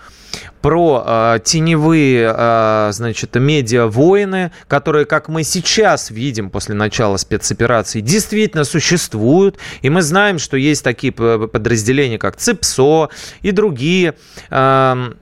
про 0.61 1.03
э, 1.05 1.39
теневые, 1.43 2.33
э, 2.35 2.89
значит, 2.93 3.35
медиа-воины, 3.35 4.51
которые, 4.67 5.05
как 5.05 5.27
мы 5.27 5.43
сейчас 5.43 6.09
видим 6.09 6.49
после 6.49 6.73
начала 6.75 7.17
спецоперации, 7.17 7.99
действительно 7.99 8.63
существуют. 8.63 9.57
И 9.81 9.89
мы 9.89 10.01
знаем, 10.01 10.39
что 10.39 10.55
есть 10.55 10.83
такие 10.83 11.11
подразделения, 11.11 12.17
как 12.17 12.37
ЦИПСО 12.37 13.09
и 13.41 13.51
другие. 13.51 14.15
Э, 14.49 15.13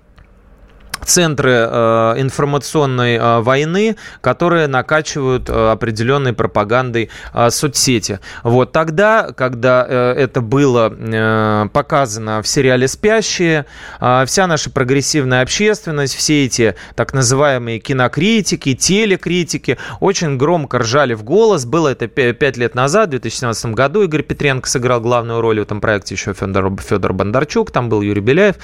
центры 1.05 1.51
э, 1.51 2.15
информационной 2.17 3.15
э, 3.15 3.39
войны, 3.39 3.95
которые 4.21 4.67
накачивают 4.67 5.49
э, 5.49 5.71
определенной 5.71 6.33
пропагандой 6.33 7.09
соцсети. 7.49 8.19
Вот 8.43 8.71
тогда, 8.71 9.31
когда 9.35 9.85
это 9.85 10.41
было 10.41 11.69
показано 11.73 12.41
в 12.41 12.47
сериале 12.47 12.87
«Спящие», 12.87 13.65
вся 13.99 14.47
наша 14.47 14.69
прогрессивная 14.69 15.41
общественность, 15.41 16.15
все 16.15 16.45
эти 16.45 16.75
так 16.95 17.13
называемые 17.13 17.79
кинокритики, 17.79 18.73
телекритики 18.75 19.77
очень 19.99 20.37
громко 20.37 20.79
ржали 20.79 21.13
в 21.13 21.23
голос. 21.23 21.65
Было 21.65 21.89
это 21.89 22.07
пять 22.07 22.57
лет 22.57 22.75
назад, 22.75 23.07
в 23.07 23.11
2017 23.11 23.67
году. 23.67 24.03
Игорь 24.03 24.23
Петренко 24.23 24.67
сыграл 24.67 25.01
главную 25.01 25.41
роль 25.41 25.59
в 25.59 25.63
этом 25.63 25.81
проекте, 25.81 26.15
еще 26.15 26.33
Федор, 26.33 26.71
Федор 26.81 27.13
Бондарчук, 27.13 27.71
там 27.71 27.89
был 27.89 28.01
Юрий 28.01 28.21
Беляев. 28.21 28.55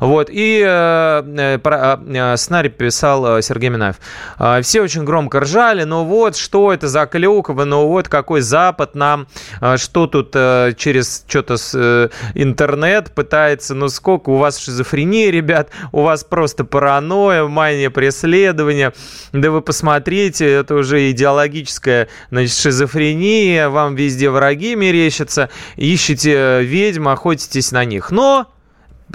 Вот. 0.00 0.28
И 0.30 0.62
э, 0.66 1.58
э 1.80 2.18
а, 2.18 2.36
сценарий 2.36 2.68
писал 2.68 3.24
а, 3.26 3.42
Сергей 3.42 3.70
Минаев. 3.70 3.96
Все 4.62 4.82
очень 4.82 5.04
громко 5.04 5.40
ржали, 5.40 5.84
но 5.84 6.04
вот 6.04 6.36
что 6.36 6.72
это 6.72 6.88
за 6.88 7.06
клюква, 7.06 7.64
ну 7.64 7.86
вот 7.86 8.08
какой 8.08 8.40
Запад 8.40 8.94
нам, 8.94 9.26
что 9.76 10.06
тут 10.06 10.30
э, 10.34 10.74
через 10.76 11.24
что-то 11.26 11.56
э, 11.74 12.08
интернет 12.34 13.12
пытается, 13.12 13.74
ну 13.74 13.88
сколько 13.88 14.30
у 14.30 14.36
вас 14.36 14.58
шизофрения, 14.58 15.30
ребят, 15.30 15.70
у 15.92 16.02
вас 16.02 16.24
просто 16.24 16.64
паранойя, 16.64 17.44
мания 17.44 17.90
преследования, 17.90 18.92
да 19.32 19.50
вы 19.50 19.62
посмотрите, 19.62 20.50
это 20.50 20.74
уже 20.74 21.10
идеологическая 21.10 22.08
значит, 22.30 22.56
шизофрения, 22.56 23.68
вам 23.68 23.94
везде 23.94 24.30
враги 24.30 24.74
мерещатся, 24.74 25.50
ищете 25.76 26.62
ведьм, 26.62 27.08
охотитесь 27.08 27.72
на 27.72 27.84
них. 27.84 28.10
Но 28.10 28.48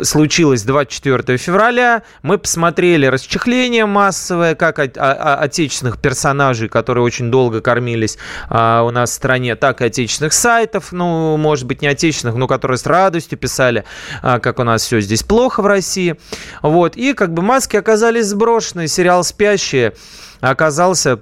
случилось 0.01 0.63
24 0.63 1.37
февраля. 1.37 2.03
Мы 2.21 2.37
посмотрели 2.37 3.05
расчехление 3.05 3.85
массовое, 3.85 4.55
как 4.55 4.79
от, 4.79 4.97
о, 4.97 5.35
отечественных 5.35 5.99
персонажей, 5.99 6.69
которые 6.69 7.03
очень 7.03 7.31
долго 7.31 7.61
кормились 7.61 8.17
а, 8.49 8.83
у 8.83 8.91
нас 8.91 9.11
в 9.11 9.13
стране, 9.13 9.55
так 9.55 9.81
и 9.81 9.85
отечественных 9.85 10.33
сайтов, 10.33 10.91
ну, 10.91 11.37
может 11.37 11.65
быть, 11.65 11.81
не 11.81 11.87
отечественных, 11.87 12.35
но 12.35 12.47
которые 12.47 12.77
с 12.77 12.85
радостью 12.85 13.37
писали, 13.37 13.85
а, 14.21 14.39
как 14.39 14.59
у 14.59 14.63
нас 14.63 14.83
все 14.83 14.99
здесь 14.99 15.23
плохо 15.23 15.61
в 15.61 15.67
России. 15.67 16.15
Вот. 16.61 16.97
И 16.97 17.13
как 17.13 17.33
бы 17.33 17.41
маски 17.41 17.75
оказались 17.75 18.27
сброшены. 18.27 18.87
Сериал 18.87 19.23
«Спящие» 19.23 19.93
оказался 20.41 21.19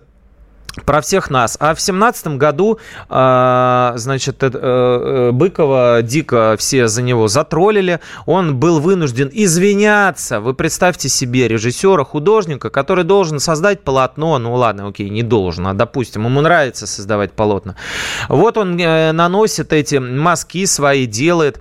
про 0.86 1.02
всех 1.02 1.30
нас. 1.30 1.56
А 1.60 1.76
в 1.76 1.82
семнадцатом 1.82 2.38
году, 2.38 2.80
э, 3.10 3.93
значит, 3.95 4.41
э, 4.41 4.49
э, 4.52 5.32
Быкова 5.32 6.02
дико 6.02 6.56
все 6.58 6.88
за 6.88 7.02
него 7.02 7.28
затроллили. 7.28 7.99
Он 8.26 8.56
был 8.56 8.80
вынужден 8.80 9.30
извиняться. 9.32 10.39
Вы 10.39 10.54
представьте 10.54 11.10
себе 11.10 11.47
режиссера, 11.47 12.04
художника, 12.04 12.69
который 12.69 13.04
должен 13.04 13.39
создать 13.39 13.82
полотно. 13.82 14.39
Ну 14.39 14.56
ладно, 14.56 14.88
окей, 14.88 15.10
не 15.10 15.23
должен, 15.23 15.67
а 15.67 15.73
допустим, 15.73 16.26
ему 16.26 16.41
нравится 16.41 16.88
создавать 16.88 17.34
полотна. 17.34 17.76
Вот 18.28 18.58
он 18.58 18.78
э, 18.80 19.12
наносит 19.12 19.73
эти 19.73 19.97
мазки 19.97 20.65
свои, 20.65 21.06
делает 21.06 21.60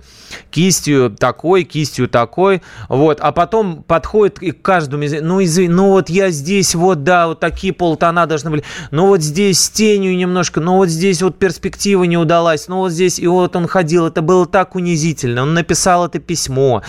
кистью 0.51 1.11
такой, 1.11 1.63
кистью 1.63 2.07
такой, 2.07 2.61
вот, 2.89 3.19
а 3.21 3.31
потом 3.31 3.83
подходит 3.83 4.41
и 4.41 4.51
к 4.51 4.61
каждому, 4.61 5.03
ну, 5.21 5.43
извини, 5.43 5.73
ну, 5.73 5.89
вот 5.89 6.09
я 6.09 6.29
здесь, 6.29 6.75
вот, 6.75 7.03
да, 7.03 7.27
вот 7.27 7.39
такие 7.39 7.73
полтона 7.73 8.25
должны 8.25 8.49
были, 8.49 8.63
ну, 8.91 9.07
вот 9.07 9.21
здесь 9.21 9.59
с 9.59 9.69
тенью 9.69 10.15
немножко, 10.15 10.61
ну, 10.61 10.77
вот 10.77 10.89
здесь 10.89 11.21
вот 11.21 11.37
перспектива 11.39 12.03
не 12.03 12.17
удалась, 12.17 12.67
ну, 12.67 12.77
вот 12.77 12.91
здесь, 12.91 13.19
и 13.19 13.27
вот 13.27 13.55
он 13.55 13.67
ходил, 13.67 14.07
это 14.07 14.21
было 14.21 14.45
так 14.45 14.75
унизительно, 14.75 15.43
он 15.43 15.53
написал 15.53 16.05
это 16.05 16.19
письмо, 16.19 16.83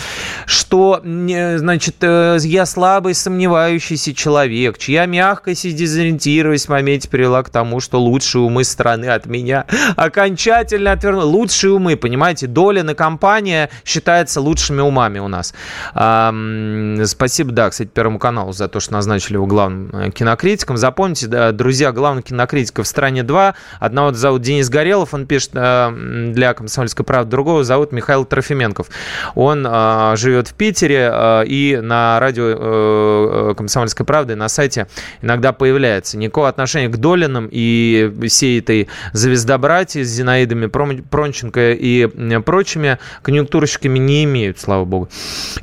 что, 0.45 1.01
значит, 1.03 1.95
э, 2.01 2.37
я 2.41 2.65
слабый, 2.65 3.13
сомневающийся 3.13 4.13
человек, 4.13 4.77
чья 4.77 5.05
мягкость 5.05 5.65
и 5.65 5.71
дезориентированность 5.71 6.65
в 6.65 6.69
моменте 6.69 7.09
привела 7.09 7.43
к 7.43 7.49
тому, 7.49 7.79
что 7.79 7.99
лучшие 7.99 8.41
умы 8.41 8.63
страны 8.63 9.05
от 9.05 9.25
меня 9.25 9.65
окончательно 9.95 10.91
отвернули. 10.91 11.25
Лучшие 11.25 11.73
умы, 11.73 11.95
понимаете, 11.95 12.47
доля 12.47 12.83
на 12.83 12.95
компании 12.95 13.34
компания 13.35 13.69
считается 13.83 14.39
лучшими 14.39 14.79
умами 14.81 15.19
у 15.19 15.27
нас. 15.27 15.53
Спасибо, 15.91 17.51
да, 17.51 17.69
кстати, 17.69 17.89
Первому 17.89 18.17
каналу 18.17 18.53
за 18.53 18.69
то, 18.69 18.79
что 18.79 18.93
назначили 18.93 19.33
его 19.33 19.45
главным 19.45 19.89
э, 19.93 20.11
кинокритиком. 20.11 20.77
Запомните, 20.77 21.27
да, 21.27 21.51
друзья, 21.51 21.91
главный 21.91 22.21
кинокритик 22.23 22.79
в 22.79 22.85
стране 22.85 23.23
два. 23.23 23.55
Одного 23.79 24.13
зовут 24.13 24.41
Денис 24.41 24.69
Горелов, 24.69 25.13
он 25.13 25.25
пишет 25.25 25.51
э, 25.53 26.31
для 26.33 26.53
«Комсомольской 26.53 27.05
правды», 27.05 27.31
другого 27.31 27.65
зовут 27.65 27.91
Михаил 27.91 28.23
Трофименков. 28.23 28.87
Он 29.35 29.65
э, 29.67 30.13
живет 30.15 30.47
в 30.47 30.53
Питере 30.53 31.43
и 31.45 31.79
на 31.81 32.19
радио 32.19 33.53
«Комсомольской 33.55 34.05
правды» 34.05 34.35
на 34.35 34.47
сайте 34.47 34.87
иногда 35.21 35.51
появляется. 35.51 36.17
Никакого 36.17 36.47
отношения 36.47 36.87
к 36.87 36.97
Долинам 36.97 37.49
и 37.51 38.13
всей 38.29 38.59
этой 38.59 38.87
звездобратье 39.11 40.05
с 40.05 40.07
Зинаидами 40.07 40.67
Пронченко 40.67 41.71
и 41.73 42.07
прочими 42.41 42.97
конъюнктурщиками 43.25 43.97
не 43.97 44.23
имеют, 44.25 44.59
слава 44.59 44.85
богу. 44.85 45.09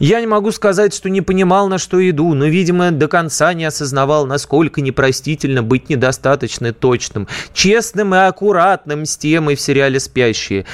Я 0.00 0.20
не 0.20 0.26
могу 0.26 0.50
сказать, 0.50 0.92
что 0.92 1.08
не 1.08 1.20
понимал, 1.20 1.68
на 1.68 1.78
что 1.78 2.08
иду, 2.10 2.34
но, 2.34 2.46
видимо, 2.46 2.90
до 2.90 3.06
конца 3.06 3.54
не 3.54 3.64
осознавал, 3.64 4.26
насколько 4.26 4.80
непростительно 4.80 5.62
быть 5.62 5.88
недостаточно 5.88 6.72
точным, 6.72 7.28
честным 7.54 8.14
и 8.16 8.18
аккуратным 8.18 9.06
с 9.06 9.16
темой 9.16 9.54
в 9.54 9.60
сериале 9.60 10.00
«Спящие», 10.00 10.66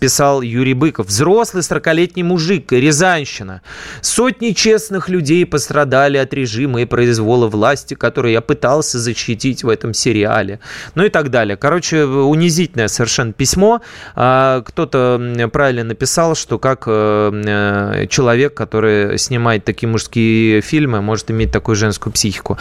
писал 0.00 0.40
Юрий 0.40 0.74
Быков. 0.74 1.08
Взрослый 1.08 1.62
40-летний 1.62 2.22
мужик, 2.22 2.72
Рязанщина. 2.72 3.60
Сотни 4.00 4.52
честных 4.52 5.10
людей 5.10 5.44
пострадали 5.44 6.16
от 6.16 6.32
режима 6.32 6.80
и 6.80 6.84
произвола 6.86 7.48
власти, 7.48 7.94
который 7.94 8.32
я 8.32 8.40
пытался 8.40 8.98
защитить 8.98 9.62
в 9.62 9.68
этом 9.68 9.92
сериале. 9.92 10.60
Ну 10.94 11.04
и 11.04 11.10
так 11.10 11.30
далее. 11.30 11.56
Короче, 11.58 12.04
унизительное 12.04 12.88
совершенно 12.88 13.32
письмо. 13.32 13.82
А, 14.14 14.62
кто-то 14.62 15.50
правильно 15.52 15.84
написал 15.84 16.03
написал, 16.04 16.34
что 16.34 16.58
как 16.58 16.84
э, 16.86 18.06
человек, 18.10 18.52
который 18.52 19.18
снимает 19.18 19.64
такие 19.64 19.88
мужские 19.88 20.60
фильмы, 20.60 21.00
может 21.00 21.30
иметь 21.30 21.50
такую 21.50 21.76
женскую 21.76 22.12
психику 22.12 22.58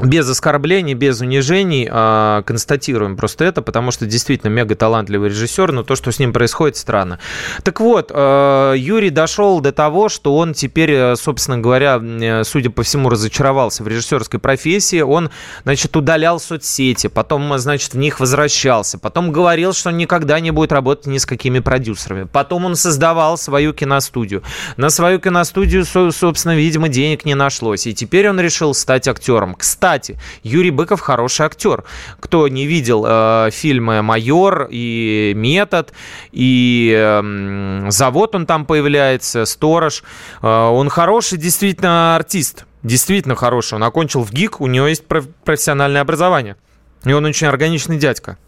без 0.00 0.28
оскорблений, 0.28 0.94
без 0.94 1.20
унижений 1.20 1.88
э, 1.90 2.42
констатируем 2.44 3.16
просто 3.16 3.44
это, 3.44 3.62
потому 3.62 3.90
что 3.90 4.04
действительно 4.04 4.50
мега 4.50 4.74
талантливый 4.74 5.30
режиссер, 5.30 5.72
но 5.72 5.84
то, 5.84 5.96
что 5.96 6.12
с 6.12 6.18
ним 6.18 6.34
происходит, 6.34 6.76
странно. 6.76 7.18
Так 7.62 7.80
вот, 7.80 8.10
э, 8.12 8.74
Юрий 8.76 9.08
дошел 9.08 9.60
до 9.60 9.72
того, 9.72 10.10
что 10.10 10.36
он 10.36 10.52
теперь, 10.52 10.90
э, 10.90 11.16
собственно 11.16 11.58
говоря, 11.58 11.98
э, 12.02 12.44
судя 12.44 12.68
по 12.70 12.82
всему, 12.82 13.08
разочаровался 13.08 13.84
в 13.84 13.88
режиссерской 13.88 14.38
профессии. 14.38 15.00
Он, 15.00 15.30
значит, 15.64 15.96
удалял 15.96 16.40
соцсети, 16.40 17.06
потом, 17.06 17.56
значит, 17.58 17.94
в 17.94 17.98
них 17.98 18.20
возвращался, 18.20 18.98
потом 18.98 19.32
говорил, 19.32 19.72
что 19.72 19.88
он 19.88 19.96
никогда 19.96 20.40
не 20.40 20.50
будет 20.50 20.72
работать 20.72 21.06
ни 21.06 21.16
с 21.16 21.24
какими 21.24 21.60
продюсерами. 21.60 22.24
Потом 22.30 22.66
он 22.66 22.76
создавал 22.76 23.38
свою 23.38 23.72
киностудию. 23.72 24.42
На 24.76 24.90
свою 24.90 25.20
киностудию, 25.20 25.86
собственно, 25.86 26.54
видимо, 26.54 26.88
денег 26.88 27.24
не 27.24 27.34
нашлось. 27.34 27.86
И 27.86 27.94
теперь 27.94 28.28
он 28.28 28.38
решил 28.40 28.74
стать 28.74 29.08
актером. 29.08 29.54
Кстати, 29.54 29.85
кстати, 29.86 30.18
Юрий 30.42 30.72
Быков 30.72 30.98
хороший 30.98 31.46
актер. 31.46 31.84
Кто 32.18 32.48
не 32.48 32.66
видел 32.66 33.04
э, 33.06 33.50
фильмы 33.52 34.02
«Майор» 34.02 34.66
и 34.68 35.32
«Метод», 35.36 35.92
и 36.32 36.92
э, 36.92 37.90
«Завод» 37.90 38.34
он 38.34 38.46
там 38.46 38.66
появляется, 38.66 39.44
«Сторож», 39.44 40.02
э, 40.42 40.46
он 40.48 40.88
хороший 40.88 41.38
действительно 41.38 42.16
артист. 42.16 42.64
Действительно 42.82 43.36
хороший. 43.36 43.74
Он 43.74 43.84
окончил 43.84 44.22
в 44.22 44.32
ГИК, 44.32 44.60
у 44.60 44.66
него 44.66 44.88
есть 44.88 45.04
профессиональное 45.06 46.00
образование. 46.00 46.56
И 47.04 47.12
он 47.12 47.24
очень 47.24 47.46
органичный 47.46 47.96
дядька. 47.96 48.38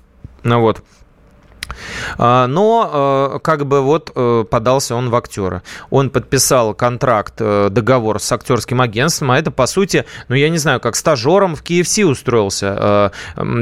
Ну 0.42 0.60
вот. 0.60 0.82
А, 2.16 2.46
но 2.46 3.36
э, 3.36 3.38
как 3.40 3.66
бы 3.66 3.80
вот 3.82 4.12
э, 4.14 4.44
подался 4.50 4.94
он 4.94 5.10
в 5.10 5.14
актера. 5.14 5.62
Он 5.90 6.10
подписал 6.10 6.74
контракт, 6.74 7.34
э, 7.38 7.68
договор 7.70 8.20
с 8.20 8.30
актерским 8.32 8.80
агентством, 8.80 9.30
а 9.30 9.38
это, 9.38 9.50
по 9.50 9.66
сути, 9.66 10.04
ну, 10.28 10.34
я 10.34 10.48
не 10.48 10.58
знаю, 10.58 10.80
как 10.80 10.96
стажером 10.96 11.56
в 11.56 11.62
KFC 11.62 12.04
устроился, 12.04 13.12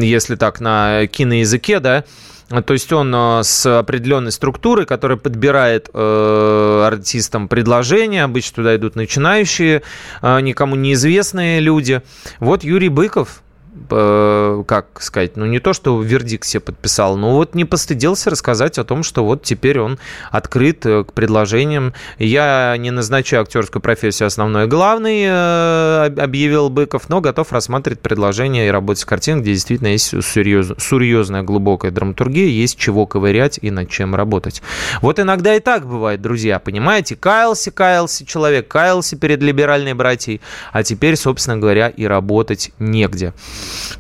если 0.01 0.37
так 0.37 0.61
на 0.61 1.07
киноязыке, 1.07 1.81
да, 1.81 2.05
то 2.49 2.75
есть 2.75 2.93
он 2.93 3.13
с 3.43 3.67
определенной 3.67 4.31
структурой, 4.31 4.87
которая 4.87 5.19
подбирает 5.19 5.91
э, 5.93 6.83
артистам 6.87 7.49
предложения. 7.49 8.23
Обычно 8.23 8.57
туда 8.57 8.77
идут 8.77 8.95
начинающие, 8.95 9.83
э, 10.23 10.41
никому 10.41 10.77
неизвестные 10.77 11.59
люди. 11.59 12.03
Вот 12.39 12.63
Юрий 12.63 12.89
Быков 12.89 13.43
Э, 13.91 14.65
как 14.67 15.01
сказать, 15.01 15.37
ну 15.37 15.45
не 15.47 15.61
то, 15.61 15.73
что 15.73 16.01
вердикт 16.01 16.45
себе 16.45 16.61
подписал, 16.61 17.17
но 17.17 17.33
вот 17.33 17.55
не 17.55 17.65
постыдился 17.65 18.31
рассказать 18.31 18.79
о 18.79 18.85
том, 18.85 19.03
что 19.03 19.25
вот 19.25 19.43
теперь 19.43 19.79
он 19.79 19.99
открыт 20.31 20.85
э, 20.87 21.05
к 21.05 21.13
предложениям. 21.13 21.95
Я 22.19 22.75
не 22.79 22.91
назначаю 22.91 23.43
актерскую 23.43 23.83
профессию 23.83 24.27
основной 24.27 24.65
и 24.65 24.67
главный, 24.67 25.25
э, 25.29 26.15
объявил 26.19 26.69
Быков, 26.69 27.09
но 27.09 27.21
готов 27.21 27.53
рассматривать 27.53 28.01
предложение 28.01 28.67
и 28.67 28.71
работать 28.71 29.03
с 29.03 29.05
картиной, 29.05 29.43
где 29.43 29.53
действительно 29.53 29.89
есть 29.89 30.09
серьез, 30.09 30.73
серьезная 30.79 31.43
глубокая 31.43 31.91
драматургия, 31.91 32.49
есть 32.49 32.79
чего 32.79 33.07
ковырять 33.07 33.59
и 33.63 33.71
над 33.71 33.89
чем 33.89 34.15
работать. 34.15 34.63
Вот 35.01 35.21
иногда 35.21 35.55
и 35.55 35.61
так 35.61 35.87
бывает, 35.87 36.21
друзья, 36.21 36.59
понимаете? 36.59 37.15
Каялся, 37.15 37.71
каялся 37.71 38.27
человек, 38.27 38.69
каялся 38.69 39.17
перед 39.17 39.43
либеральной 39.43 39.95
братьей, 39.95 40.41
а 40.73 40.83
теперь, 40.83 41.17
собственно 41.17 41.57
говоря, 41.57 41.89
и 41.89 42.05
работать 42.05 42.73
негде. 42.79 43.33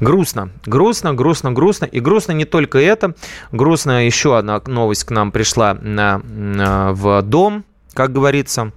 Грустно, 0.00 0.50
грустно, 0.64 1.14
грустно, 1.14 1.52
грустно. 1.52 1.85
И 1.87 2.00
грустно 2.00 2.33
не 2.33 2.44
только 2.44 2.79
это. 2.79 3.14
Грустно 3.52 4.07
еще 4.07 4.37
одна 4.37 4.61
новость 4.66 5.05
к 5.05 5.11
нам 5.11 5.33
пришла 5.33 5.74
на, 5.74 6.18
на, 6.18 6.92
в 6.92 7.22
дом, 7.22 7.64
как 7.94 8.12
говорится. 8.12 8.72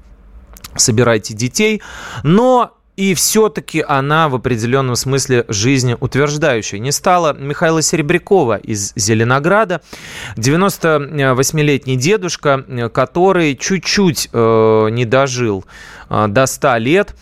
Собирайте 0.75 1.34
детей. 1.34 1.82
Но 2.23 2.80
и 2.99 3.13
все-таки 3.13 3.82
она 3.88 4.28
в 4.28 4.36
определенном 4.36 4.97
смысле 4.97 5.45
жизни 5.47 5.95
утверждающая. 5.97 6.80
Не 6.80 6.91
стала 6.91 7.32
Михаила 7.32 7.82
Серебрякова 7.82 8.58
из 8.58 8.91
Зеленограда, 8.97 9.80
98-летний 10.36 11.95
дедушка, 11.95 12.65
который 12.93 13.56
чуть-чуть 13.56 14.28
э, 14.34 14.88
не 14.91 15.06
дожил 15.06 15.63
э, 16.10 16.28
до 16.28 16.45
100 16.45 16.75
лет. 16.75 17.15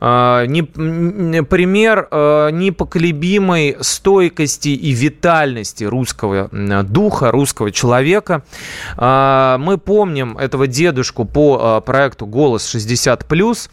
Э, 0.00 0.44
не, 0.46 0.62
пример 0.62 2.08
э, 2.10 2.50
непоколебимой 2.52 3.76
стойкости 3.80 4.68
и 4.70 4.92
витальности 4.92 5.84
русского 5.84 6.48
духа, 6.82 7.30
русского 7.30 7.70
человека. 7.70 8.42
Э, 8.96 9.56
мы 9.58 9.78
помним 9.78 10.38
этого 10.38 10.66
дедушку 10.66 11.24
по 11.24 11.80
проекту 11.80 12.26
«Голос 12.26 12.74
60+.» 12.74 13.70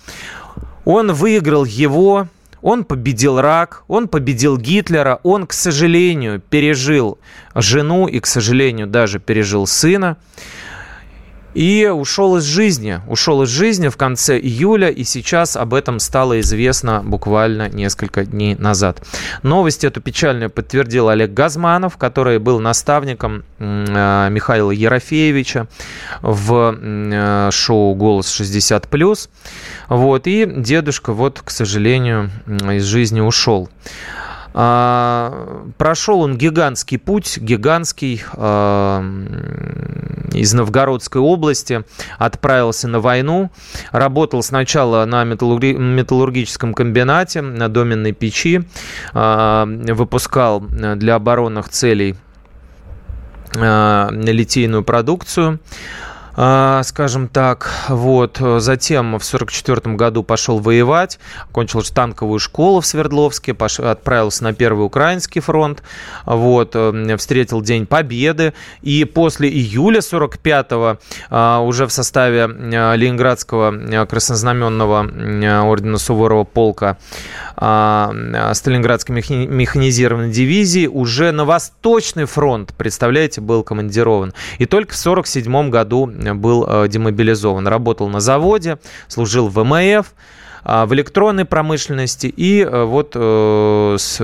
Он 0.86 1.12
выиграл 1.12 1.66
его, 1.66 2.28
он 2.62 2.84
победил 2.84 3.40
рак, 3.40 3.84
он 3.88 4.08
победил 4.08 4.58
Гитлера, 4.58 5.20
он, 5.24 5.46
к 5.46 5.54
сожалению, 5.54 6.42
пережил 6.42 7.20
жену 7.56 8.08
и, 8.08 8.20
к 8.20 8.26
сожалению, 8.26 8.88
даже 8.88 9.20
пережил 9.20 9.68
сына. 9.68 10.18
И 11.60 11.88
ушел 11.88 12.38
из 12.38 12.46
жизни. 12.46 13.02
Ушел 13.06 13.44
из 13.44 13.50
жизни 13.50 13.90
в 13.90 13.98
конце 13.98 14.40
июля, 14.40 14.88
и 14.88 15.04
сейчас 15.04 15.58
об 15.58 15.74
этом 15.74 16.00
стало 16.00 16.40
известно 16.40 17.02
буквально 17.04 17.68
несколько 17.68 18.24
дней 18.24 18.56
назад. 18.56 19.06
Новость 19.44 19.84
эту 19.84 20.00
печальную 20.00 20.50
подтвердил 20.50 21.10
Олег 21.10 21.34
Газманов, 21.34 21.98
который 21.98 22.40
был 22.40 22.62
наставником 22.62 23.44
э, 23.58 24.30
Михаила 24.32 24.72
Ерофеевича 24.72 25.68
в 26.22 26.78
э, 26.80 27.50
шоу 27.52 27.94
«Голос 27.94 28.40
60+.» 28.40 29.30
Вот, 29.90 30.28
и 30.28 30.46
дедушка, 30.46 31.12
вот, 31.12 31.42
к 31.44 31.50
сожалению, 31.50 32.30
из 32.48 32.86
жизни 32.86 33.20
ушел. 33.20 33.70
А, 34.54 35.68
прошел 35.78 36.22
он 36.22 36.38
гигантский 36.38 36.98
путь, 36.98 37.38
гигантский, 37.38 38.24
а, 38.34 39.04
из 40.34 40.54
Новгородской 40.54 41.22
области, 41.22 41.84
отправился 42.18 42.88
на 42.88 43.00
войну, 43.00 43.52
работал 43.92 44.44
сначала 44.44 45.06
на 45.06 45.24
металлурги- 45.24 45.78
металлургическом 45.78 46.74
комбинате, 46.74 47.42
на 47.42 47.70
доменной 47.70 48.12
печи, 48.12 48.64
а, 49.14 49.66
выпускал 49.68 50.62
для 50.62 51.16
оборонных 51.16 51.70
целей 51.70 52.16
литейную 53.52 54.84
продукцию. 54.84 55.60
А, 56.42 56.84
скажем 56.84 57.28
так. 57.28 57.70
Вот. 57.90 58.38
Затем 58.38 59.12
в 59.20 59.28
1944 59.28 59.96
году 59.98 60.24
пошел 60.24 60.60
воевать, 60.60 61.20
окончил 61.50 61.82
танковую 61.82 62.40
школу 62.40 62.80
в 62.80 62.86
Свердловске, 62.86 63.54
пош... 63.54 63.82
отправился 63.82 64.46
на 64.46 64.54
Первый 64.54 64.86
Украинский 64.86 65.42
фронт, 65.42 65.84
вот. 66.26 66.72
Э, 66.76 67.18
встретил 67.18 67.60
День 67.62 67.86
Победы. 67.86 68.54
И 68.82 69.04
после 69.04 69.50
июля 69.50 70.00
45-го 70.00 71.00
а, 71.30 71.60
уже 71.60 71.86
в 71.88 71.92
составе 71.92 72.48
э, 72.48 72.96
Ленинградского 72.96 73.76
э, 73.76 74.06
краснознаменного 74.06 75.70
ордена 75.70 75.98
Суворова 75.98 76.46
полка 76.46 76.98
а, 77.58 78.54
Сталинградской 78.54 79.14
механизированной 79.14 80.32
дивизии 80.32 80.88
уже 80.88 81.34
на 81.34 81.44
Восточный 81.44 82.24
фронт, 82.24 82.74
представляете, 82.78 83.42
был 83.42 83.64
командирован. 83.64 84.34
И 84.58 84.66
только 84.66 84.94
в 84.94 85.00
1947 85.06 85.70
году 85.70 86.10
был 86.36 86.66
э, 86.68 86.88
демобилизован. 86.88 87.68
Работал 87.68 88.08
на 88.10 88.20
заводе, 88.20 88.78
служил 89.08 89.48
в 89.48 89.54
ВМФ, 89.54 90.06
а, 90.08 90.14
в 90.64 90.94
электронной 90.94 91.46
промышленности. 91.46 92.28
И 92.28 92.62
э, 92.62 92.84
вот 92.84 93.14
э, 93.16 93.96
с 93.98 94.18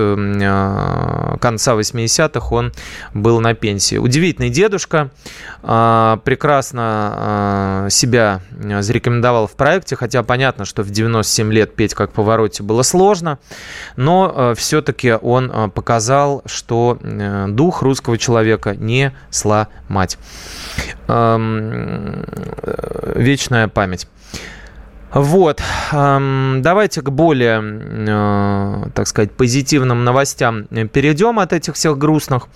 конца 1.40 1.74
80-х 1.74 2.54
он 2.54 2.72
был 3.14 3.40
на 3.40 3.54
пенсии. 3.54 3.96
Удивительный 3.96 4.50
дедушка, 4.50 5.10
а, 5.62 6.18
прекрасно 6.24 7.86
себя 7.90 8.40
зарекомендовал 8.80 9.46
в 9.46 9.52
проекте, 9.52 9.96
хотя 9.96 10.22
понятно, 10.22 10.64
что 10.64 10.82
в 10.82 10.90
97 10.90 11.52
лет 11.52 11.74
петь 11.74 11.94
как 11.94 12.12
повороте 12.12 12.62
было 12.62 12.82
сложно, 12.82 13.38
но 13.96 14.54
все-таки 14.56 15.12
он 15.12 15.70
показал, 15.70 16.42
что 16.46 16.98
дух 17.48 17.82
русского 17.82 18.18
человека 18.18 18.74
не 18.76 19.12
сломать. 19.30 20.18
Вечная 23.14 23.68
память. 23.68 24.08
Вот, 25.18 25.62
давайте 25.92 27.00
к 27.00 27.08
более, 27.08 27.62
э, 27.62 28.90
так 28.92 29.06
сказать, 29.06 29.32
позитивным 29.32 30.04
новостям 30.04 30.64
перейдем 30.92 31.38
от 31.38 31.54
этих 31.54 31.74
всех 31.74 31.96
грустных. 31.96 32.48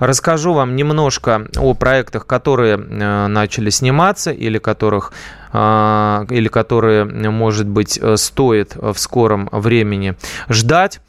Расскажу 0.00 0.52
вам 0.52 0.76
немножко 0.76 1.46
о 1.56 1.72
проектах, 1.72 2.26
которые 2.26 2.76
э, 2.76 3.26
начали 3.28 3.70
сниматься 3.70 4.32
или 4.32 4.58
которых 4.58 5.14
э, 5.54 6.26
или 6.28 6.48
которые, 6.48 7.06
может 7.06 7.68
быть, 7.68 7.98
стоит 8.16 8.76
в 8.76 8.98
скором 8.98 9.48
времени 9.50 10.14
ждать. 10.50 11.00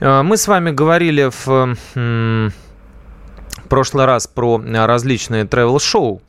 Мы 0.00 0.36
с 0.36 0.48
вами 0.48 0.72
говорили 0.72 1.30
в 1.44 1.76
прошлый 3.68 4.06
раз 4.06 4.26
про 4.26 4.60
э, 4.60 4.86
различные 4.86 5.44
travel-шоу, 5.44 6.20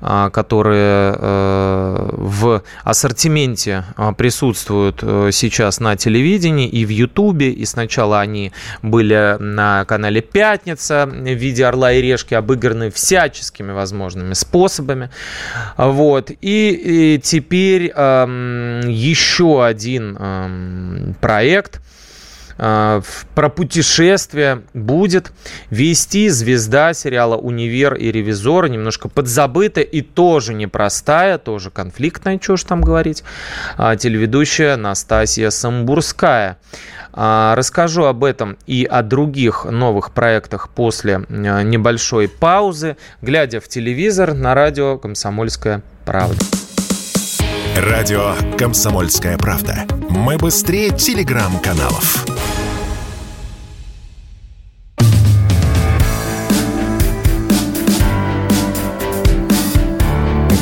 а, 0.00 0.30
которые 0.30 1.14
э, 1.18 2.10
в 2.12 2.62
ассортименте 2.84 3.84
а, 3.96 4.12
присутствуют 4.12 5.00
э, 5.02 5.30
сейчас 5.32 5.80
на 5.80 5.96
телевидении 5.96 6.68
и 6.68 6.84
в 6.84 6.90
Ютубе. 6.90 7.50
И 7.50 7.64
сначала 7.64 8.20
они 8.20 8.52
были 8.82 9.36
на 9.40 9.84
канале 9.84 10.20
«Пятница» 10.20 11.06
в 11.06 11.14
виде 11.14 11.66
«Орла 11.66 11.92
и 11.92 12.02
решки», 12.02 12.34
обыграны 12.34 12.90
всяческими 12.90 13.72
возможными 13.72 14.34
способами. 14.34 15.10
Вот. 15.76 16.30
И, 16.40 17.20
теперь 17.22 17.92
эм, 17.94 18.80
еще 18.88 19.64
один 19.64 20.16
эм, 20.18 21.16
проект– 21.20 21.80
про 22.58 23.48
путешествия 23.48 24.62
будет 24.74 25.32
вести 25.70 26.28
звезда 26.28 26.92
сериала 26.92 27.36
«Универ» 27.36 27.94
и 27.94 28.10
«Ревизор», 28.10 28.68
немножко 28.68 29.08
подзабытая 29.08 29.84
и 29.84 30.02
тоже 30.02 30.54
непростая, 30.54 31.38
тоже 31.38 31.70
конфликтная, 31.70 32.40
что 32.42 32.56
ж 32.56 32.64
там 32.64 32.80
говорить, 32.80 33.22
а, 33.76 33.96
телеведущая 33.96 34.76
Настасья 34.76 35.50
Самбурская. 35.50 36.58
А, 37.12 37.54
расскажу 37.56 38.04
об 38.04 38.24
этом 38.24 38.58
и 38.66 38.84
о 38.84 39.02
других 39.02 39.64
новых 39.64 40.12
проектах 40.12 40.68
после 40.68 41.24
э, 41.28 41.62
небольшой 41.62 42.28
паузы, 42.28 42.96
глядя 43.22 43.60
в 43.60 43.68
телевизор 43.68 44.34
на 44.34 44.54
радио 44.54 44.98
«Комсомольская 44.98 45.82
правда». 46.04 46.57
Радио 47.80 48.34
«Комсомольская 48.58 49.38
правда». 49.38 49.86
Мы 50.10 50.36
быстрее 50.36 50.90
телеграм-каналов. 50.90 52.26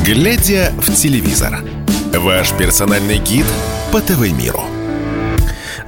Глядя 0.04 0.74
в 0.76 0.94
телевизор. 0.94 1.64
Ваш 2.12 2.52
персональный 2.52 3.16
гид 3.16 3.46
по 3.90 4.02
ТВ-миру. 4.02 4.75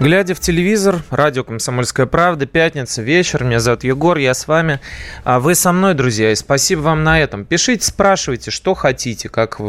Глядя 0.01 0.37
в 0.37 0.39
телевизор, 0.39 1.03
радио 1.11 1.43
«Комсомольская 1.43 2.07
правда», 2.07 2.47
пятница, 2.47 3.03
вечер, 3.03 3.43
меня 3.43 3.59
зовут 3.59 3.83
Егор, 3.83 4.17
я 4.17 4.33
с 4.33 4.47
вами. 4.47 4.79
А 5.25 5.41
вы 5.41 5.57
со 5.57 5.73
мной, 5.73 5.95
друзья, 5.95 6.31
и 6.31 6.37
спасибо 6.37 6.83
вам 6.83 7.03
на 7.03 7.21
этом. 7.21 7.45
Пишите, 7.45 7.85
спрашивайте, 7.85 8.53
что 8.53 8.75
хотите. 8.75 9.29
Как... 9.29 9.61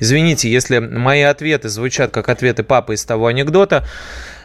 Извините, 0.00 0.50
если 0.50 0.80
мои 0.80 1.22
ответы 1.22 1.68
звучат 1.68 2.10
как 2.10 2.28
ответы 2.28 2.64
папы 2.64 2.94
из 2.94 3.04
того 3.04 3.28
анекдота, 3.28 3.86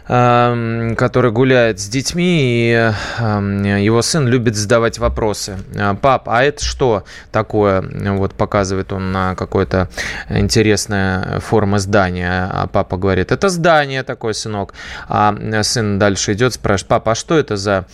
который 0.05 1.31
гуляет 1.31 1.79
с 1.79 1.87
детьми, 1.87 2.39
и 2.41 2.91
эм, 3.19 3.63
его 3.63 4.01
сын 4.01 4.27
любит 4.27 4.55
задавать 4.55 4.99
вопросы. 4.99 5.57
«А, 5.77 5.95
Пап, 5.95 6.27
а 6.27 6.43
это 6.43 6.63
что 6.63 7.03
такое? 7.31 7.83
Вот 8.17 8.33
показывает 8.33 8.91
он 8.91 9.11
на 9.11 9.35
какое-то 9.35 9.89
интересная 10.29 11.39
форма 11.39 11.79
здания. 11.79 12.49
А 12.51 12.67
папа 12.67 12.97
говорит, 12.97 13.31
это 13.31 13.49
здание 13.49 14.03
такое, 14.03 14.33
сынок. 14.33 14.73
А 15.07 15.35
сын 15.63 15.99
дальше 15.99 16.33
идет, 16.33 16.53
спрашивает, 16.53 16.89
папа, 16.89 17.11
а 17.11 17.15
что 17.15 17.37
это 17.37 17.57
за 17.57 17.85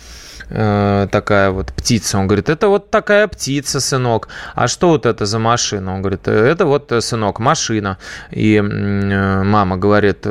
э, 0.50 1.08
такая 1.10 1.50
вот 1.50 1.72
птица. 1.72 2.18
Он 2.18 2.26
говорит, 2.26 2.48
это 2.48 2.68
вот 2.68 2.90
такая 2.90 3.28
птица, 3.28 3.80
сынок. 3.80 4.28
А 4.54 4.68
что 4.68 4.88
вот 4.88 5.06
это 5.06 5.26
за 5.26 5.38
машина? 5.38 5.94
Он 5.94 6.02
говорит, 6.02 6.28
это 6.28 6.66
вот, 6.66 6.92
э, 6.92 7.00
сынок, 7.00 7.38
машина. 7.38 7.98
И 8.30 8.56
э, 8.56 9.42
мама 9.42 9.76
говорит 9.76 10.26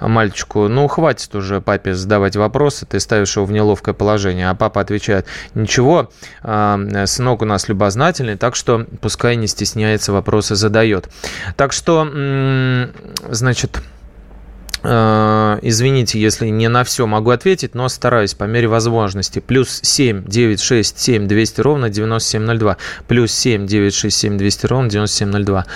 мальчику, 0.00 0.68
ну, 0.68 0.88
хватит 0.88 1.34
уже 1.34 1.60
папе 1.60 1.94
задавать 1.94 2.36
вопросы, 2.36 2.86
ты 2.86 3.00
ставишь 3.00 3.36
его 3.36 3.46
в 3.46 3.52
неловкое 3.52 3.94
положение. 3.94 4.50
А 4.50 4.54
папа 4.54 4.80
отвечает, 4.80 5.26
ничего, 5.54 6.10
сынок 6.42 7.42
у 7.42 7.44
нас 7.44 7.68
любознательный, 7.68 8.36
так 8.36 8.56
что 8.56 8.86
пускай 9.00 9.36
не 9.36 9.46
стесняется, 9.46 10.12
вопросы 10.12 10.54
задает. 10.54 11.08
Так 11.56 11.72
что, 11.72 12.08
значит... 13.30 13.82
Э, 14.88 15.58
извините, 15.62 16.20
если 16.20 16.46
не 16.46 16.68
на 16.68 16.84
все 16.84 17.06
могу 17.06 17.30
ответить, 17.30 17.74
но 17.74 17.88
стараюсь 17.88 18.34
по 18.34 18.44
мере 18.44 18.68
возможности. 18.68 19.40
Плюс 19.40 19.80
7 19.82 20.24
9 20.24 20.60
6 20.60 20.98
7 20.98 21.26
200 21.26 21.60
ровно 21.60 21.90
9702. 21.90 22.76
Плюс 23.08 23.32
7 23.32 23.66
9 23.66 23.94
6 23.94 24.16
7 24.16 24.38
200 24.38 24.66
ровно 24.66 24.88
9702. 24.88 25.66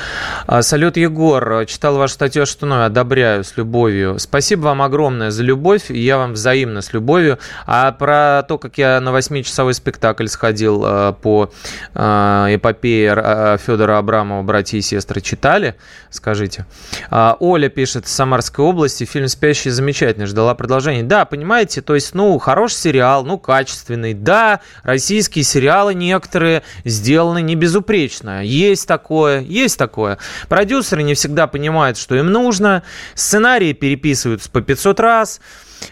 А, 0.46 0.62
салют, 0.62 0.96
Егор. 0.96 1.66
Читал 1.66 1.96
вашу 1.96 2.14
статью 2.14 2.46
Штуной. 2.46 2.86
Одобряю 2.86 3.42
с 3.42 3.56
любовью. 3.56 4.18
Спасибо 4.18 4.62
вам 4.62 4.82
огромное 4.82 5.32
за 5.32 5.42
любовь. 5.42 5.90
Я 5.90 6.18
вам 6.18 6.34
взаимно 6.34 6.80
с 6.80 6.92
любовью. 6.92 7.38
А 7.66 7.90
про 7.90 8.44
то, 8.46 8.58
как 8.58 8.78
я 8.78 9.00
на 9.00 9.10
8-часовой 9.10 9.74
спектакль 9.74 10.28
сходил 10.28 10.84
э, 10.86 11.14
по 11.20 11.50
э, 11.94 12.46
эпопее 12.50 13.58
Федора 13.58 13.98
Абрамова 13.98 14.42
«Братья 14.42 14.78
и 14.78 14.80
сестры» 14.80 15.20
читали? 15.20 15.74
Скажите. 16.10 16.64
А, 17.10 17.36
Оля 17.40 17.68
пишет, 17.68 18.06
Самарской 18.06 18.64
области 18.64 18.99
области 19.00 19.04
фильм 19.04 19.28
«Спящий» 19.28 19.70
замечательный, 19.70 20.26
ждала 20.26 20.54
продолжения. 20.54 21.02
Да, 21.02 21.24
понимаете, 21.24 21.80
то 21.80 21.94
есть, 21.94 22.14
ну, 22.14 22.38
хороший 22.38 22.76
сериал, 22.76 23.24
ну, 23.24 23.38
качественный. 23.38 24.14
Да, 24.14 24.60
российские 24.82 25.44
сериалы 25.44 25.94
некоторые 25.94 26.62
сделаны 26.84 27.42
не 27.42 27.54
безупречно. 27.56 28.44
Есть 28.44 28.86
такое, 28.86 29.40
есть 29.40 29.78
такое. 29.78 30.18
Продюсеры 30.48 31.02
не 31.02 31.14
всегда 31.14 31.46
понимают, 31.46 31.96
что 31.96 32.14
им 32.14 32.26
нужно. 32.26 32.82
Сценарии 33.14 33.72
переписываются 33.72 34.50
по 34.50 34.60
500 34.60 35.00
раз. 35.00 35.40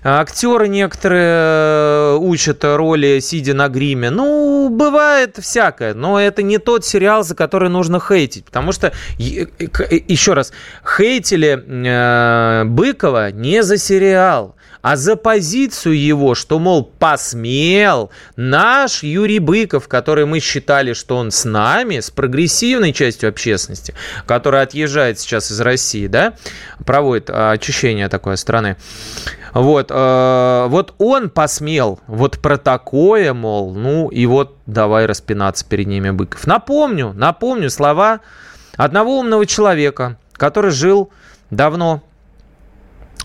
Актеры 0.02 0.68
некоторые 0.68 2.14
э, 2.14 2.16
учат 2.20 2.64
роли, 2.64 3.20
сидя 3.20 3.54
на 3.54 3.68
гриме. 3.68 4.10
Ну, 4.10 4.68
бывает 4.70 5.38
всякое, 5.40 5.94
но 5.94 6.20
это 6.20 6.42
не 6.42 6.58
тот 6.58 6.84
сериал, 6.84 7.24
за 7.24 7.34
который 7.34 7.68
нужно 7.68 8.00
хейтить. 8.00 8.44
Потому 8.44 8.72
что, 8.72 8.92
еще 9.18 10.34
раз, 10.34 10.52
хейтили 10.84 11.64
э, 11.66 12.64
Быкова 12.64 13.32
не 13.32 13.62
за 13.62 13.78
сериал, 13.78 14.54
а 14.82 14.96
за 14.96 15.16
позицию 15.16 15.98
его, 16.00 16.34
что, 16.34 16.58
мол, 16.58 16.84
посмел 16.84 18.10
наш 18.36 19.02
Юрий 19.02 19.38
Быков, 19.38 19.88
который 19.88 20.24
мы 20.24 20.40
считали, 20.40 20.92
что 20.92 21.16
он 21.16 21.30
с 21.30 21.44
нами, 21.44 22.00
с 22.00 22.10
прогрессивной 22.10 22.92
частью 22.92 23.28
общественности, 23.28 23.94
которая 24.26 24.62
отъезжает 24.62 25.18
сейчас 25.18 25.50
из 25.50 25.60
России, 25.60 26.06
да, 26.06 26.34
проводит 26.86 27.28
очищение 27.30 28.08
такой 28.08 28.36
страны. 28.36 28.76
Вот, 29.54 29.90
э, 29.90 30.66
вот 30.68 30.94
он 30.98 31.30
посмел 31.30 32.00
вот 32.06 32.38
про 32.38 32.58
такое, 32.58 33.32
мол, 33.32 33.74
ну 33.74 34.08
и 34.08 34.26
вот 34.26 34.56
давай 34.66 35.06
распинаться 35.06 35.64
перед 35.66 35.86
ними 35.86 36.10
Быков. 36.10 36.46
Напомню, 36.46 37.12
напомню 37.14 37.70
слова 37.70 38.20
одного 38.76 39.18
умного 39.18 39.46
человека, 39.46 40.16
который 40.32 40.70
жил 40.70 41.10
давно 41.50 42.02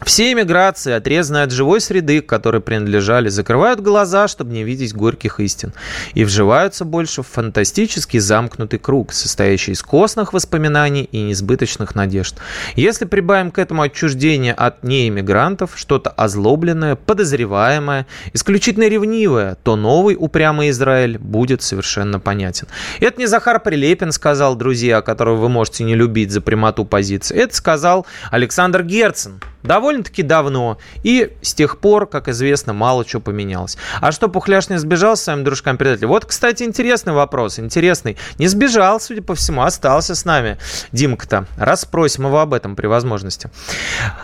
все 0.04 0.32
эмиграции, 0.32 0.94
отрезанные 0.94 1.44
от 1.44 1.52
живой 1.52 1.82
среды, 1.82 2.22
к 2.22 2.26
которой 2.26 2.62
принадлежали, 2.62 3.30
закрывают 3.30 3.80
глаза, 3.80 4.28
чтобы 4.28 4.54
не 4.54 4.64
видеть 4.64 4.94
горьких 4.94 5.40
истин, 5.40 5.74
и 6.14 6.24
вживаются 6.24 6.86
больше 6.86 7.22
в 7.22 7.28
фантастический 7.28 8.20
замкнутый 8.20 8.80
круг, 8.80 9.14
состоящий 9.14 9.72
из 9.72 9.82
костных 9.82 10.34
воспоминаний 10.34 11.04
и 11.04 11.22
несбыточных 11.22 11.96
надежд. 11.96 12.36
Если 12.76 13.06
прибавим 13.06 13.52
к 13.52 13.60
этому 13.60 13.82
отчуждение 13.82 14.54
от 14.54 14.84
неэмигрантов, 14.84 15.72
что-то 15.76 16.10
озлобленное, 16.10 16.96
подозреваемое, 16.96 18.08
исключительно 18.34 18.88
ревнивое, 18.88 19.58
то 19.64 19.76
новый 19.76 20.16
упрямый 20.20 20.70
Израиль 20.70 21.18
будет 21.18 21.62
совершенно 21.62 22.20
понятен. 22.20 22.68
Это 23.00 23.20
не 23.20 23.28
Захар 23.28 23.60
Прилепин 23.60 24.12
сказал, 24.12 24.56
друзья, 24.56 25.02
которого 25.02 25.38
вы 25.38 25.50
можете 25.50 25.84
не 25.84 25.96
любить 25.96 26.32
за 26.32 26.42
прямоту 26.42 26.86
позиции. 26.86 27.38
Это 27.38 27.56
сказал 27.56 28.06
Александр 28.32 28.84
Герцен, 28.84 29.42
довольно-таки 29.64 30.24
давно. 30.24 30.78
И 31.04 31.34
с 31.42 31.54
тех 31.54 31.80
пор, 31.80 32.08
как 32.08 32.28
известно, 32.28 32.74
мало 32.74 33.06
чего 33.06 33.22
поменялось. 33.22 33.78
А 34.02 34.12
что, 34.12 34.28
Пухляш 34.30 34.70
не 34.70 34.78
сбежал 34.78 35.18
с 35.18 35.24
своими 35.24 35.44
дружками-предателями? 35.44 36.10
Вот, 36.10 36.26
кстати, 36.26 36.64
интересный 36.64 37.14
вопрос, 37.14 37.60
интересный. 37.60 38.18
Не 38.38 38.48
сбежал, 38.48 39.00
судя 39.00 39.22
по 39.22 39.36
всему, 39.36 39.64
остался 39.64 40.16
с 40.16 40.26
нами 40.26 40.58
Димка-то. 40.92 41.48
Расспросим 41.58 42.28
его 42.28 42.40
об 42.40 42.54
этом 42.54 42.76
при 42.76 42.88
возможности. 42.88 43.50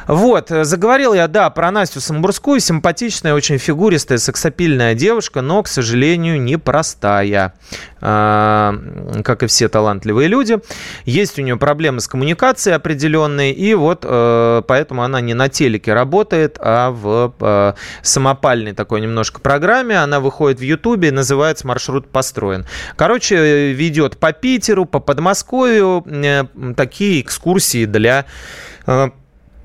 Вот, 0.08 0.50
заговорил 0.50 1.14
я, 1.14 1.28
да, 1.28 1.50
про 1.50 1.72
Настю 1.72 2.02
Самбурскую. 2.02 2.60
Симпатичная, 2.60 3.34
очень 3.34 3.58
фигуристая, 3.58 4.18
сексапильная 4.18 4.94
девушка, 4.94 5.42
но, 5.42 5.64
к 5.64 5.68
сожалению, 5.68 6.42
непростая. 6.42 7.54
А, 8.02 8.76
как 9.24 9.44
и 9.44 9.48
все 9.48 9.68
талантливые 9.68 10.28
люди. 10.28 10.58
Есть 11.06 11.38
у 11.38 11.42
нее 11.42 11.58
проблемы 11.58 12.00
с 12.00 12.08
коммуникацией 12.08 12.76
определенные, 12.76 13.54
и 13.54 13.74
вот 13.74 14.06
э, 14.08 14.62
поэтому 14.68 15.04
она 15.04 15.20
не 15.20 15.34
на 15.34 15.50
телеке 15.50 15.94
работает, 15.94 16.58
а 16.62 16.92
в 16.92 17.34
э, 17.40 17.74
самопальной 18.02 18.74
такой 18.74 19.02
немножко 19.02 19.42
программе. 19.42 19.98
Она 19.98 20.20
выходит 20.20 20.60
в 20.60 20.64
Ютубе, 20.64 21.12
называется 21.12 21.68
«Маршрут 21.68 22.08
построен». 22.10 22.66
Короче, 22.96 23.74
ведет 23.74 24.18
по 24.18 24.32
Питеру, 24.32 24.86
по 24.86 25.00
Подмосковью 25.00 26.06
э, 26.08 26.46
такие 26.76 27.22
экскурсии 27.22 27.86
для 27.86 28.26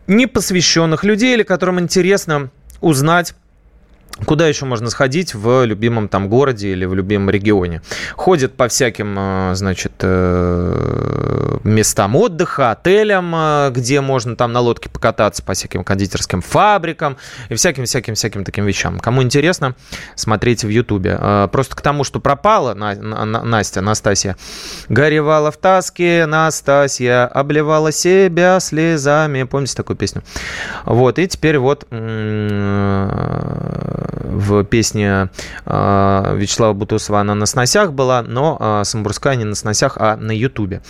непосвященных 0.06 1.02
людей, 1.02 1.34
или 1.34 1.44
которым 1.44 1.80
интересно 1.80 2.50
узнать 2.82 3.34
Куда 4.26 4.46
еще 4.46 4.64
можно 4.64 4.90
сходить 4.90 5.34
в 5.34 5.64
любимом 5.64 6.08
там 6.08 6.28
городе 6.28 6.68
или 6.68 6.84
в 6.84 6.94
любимом 6.94 7.30
регионе? 7.30 7.82
Ходят 8.14 8.54
по 8.56 8.68
всяким, 8.68 9.16
э, 9.18 9.54
значит, 9.56 9.92
э, 10.02 11.58
местам 11.64 12.14
отдыха, 12.14 12.70
отелям, 12.70 13.34
э, 13.34 13.72
где 13.74 14.00
можно 14.00 14.36
там 14.36 14.52
на 14.52 14.60
лодке 14.60 14.88
покататься, 14.88 15.42
по 15.42 15.54
всяким 15.54 15.82
кондитерским 15.82 16.42
фабрикам 16.42 17.16
и 17.48 17.56
всяким-всяким-всяким 17.56 18.44
таким 18.44 18.66
вещам. 18.66 19.00
Кому 19.00 19.20
интересно, 19.20 19.74
смотрите 20.14 20.68
в 20.68 20.70
Ютубе. 20.70 21.18
Просто 21.50 21.74
к 21.74 21.80
тому, 21.80 22.04
что 22.04 22.20
пропала 22.20 22.74
Настя, 22.74 23.80
Настасья, 23.80 24.36
горевала 24.88 25.50
в 25.50 25.56
таске, 25.56 26.26
Настасья 26.26 27.26
обливала 27.26 27.90
себя 27.90 28.60
слезами. 28.60 29.42
Помните 29.42 29.74
такую 29.74 29.96
песню? 29.96 30.22
Вот, 30.84 31.18
и 31.18 31.26
теперь 31.26 31.58
вот 31.58 31.84
в 34.12 34.64
песне 34.64 35.30
а, 35.66 36.34
Вячеслава 36.34 36.72
Бутусова 36.72 37.20
она 37.20 37.34
на 37.34 37.46
сносях 37.46 37.92
была, 37.92 38.22
но 38.22 38.56
а, 38.60 38.84
Самбурская 38.84 39.36
не 39.36 39.44
на 39.44 39.54
сносях, 39.54 39.96
а 39.98 40.16
на 40.16 40.32
Ютубе. 40.32 40.82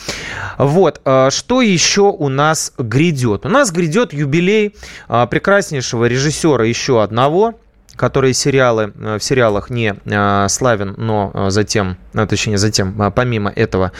Вот, 0.59 1.01
а, 1.05 1.31
что 1.31 1.63
еще 1.63 2.03
у 2.03 2.29
нас 2.29 2.73
грядет? 2.79 3.47
У 3.47 3.49
нас 3.49 3.73
грядет 3.73 4.13
юбилей 4.13 4.77
прекраснейшего 5.09 6.07
режиссера 6.07 6.65
еще 6.65 7.03
одного, 7.03 7.55
который 7.97 8.35
сериалы, 8.35 8.93
э, 8.97 9.19
в 9.19 9.25
сериалах 9.25 9.71
не 9.71 9.95
э, 10.05 10.49
славен, 10.49 10.95
но 10.97 11.31
э, 11.33 11.51
затем, 11.51 11.97
точнее, 12.13 12.59
затем, 12.59 13.13
помимо 13.15 13.51
этого, 13.51 13.93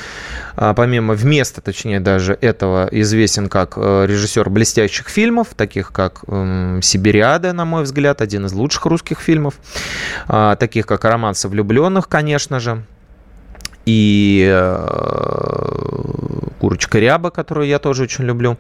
помимо 0.57 1.15
вместо, 1.15 1.61
точнее, 1.61 2.01
даже 2.01 2.37
этого, 2.41 2.89
известен 2.91 3.49
как 3.49 3.77
режиссер 3.77 4.49
блестящих 4.51 5.09
фильмов, 5.09 5.49
таких 5.57 5.93
как 5.93 6.21
эм, 6.29 6.81
«Сибириада», 6.83 7.53
на 7.53 7.65
мой 7.65 7.83
взгляд, 7.83 8.21
один 8.21 8.47
из 8.47 8.53
лучших 8.53 8.87
русских 8.87 9.21
фильмов, 9.21 9.55
таких 10.27 10.87
как 10.87 11.05
«Романсы 11.05 11.49
влюбленных», 11.49 12.09
конечно 12.09 12.61
же, 12.61 12.85
и 13.87 14.71
курочка 16.59 16.99
ряба, 16.99 17.31
которую 17.31 17.67
я 17.67 17.79
тоже 17.79 18.05
очень 18.05 18.25
люблю. 18.25 18.57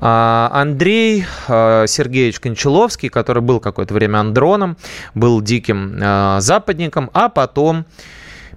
А, 0.00 0.50
Андрей 0.52 1.24
Сергеевич 1.48 2.38
Кончаловский, 2.38 3.08
который 3.08 3.42
был 3.42 3.58
какое-то 3.60 3.94
время 3.94 4.18
андроном, 4.18 4.76
был 5.14 5.40
диким 5.40 5.98
западником, 6.40 7.10
а 7.12 7.28
потом 7.28 7.84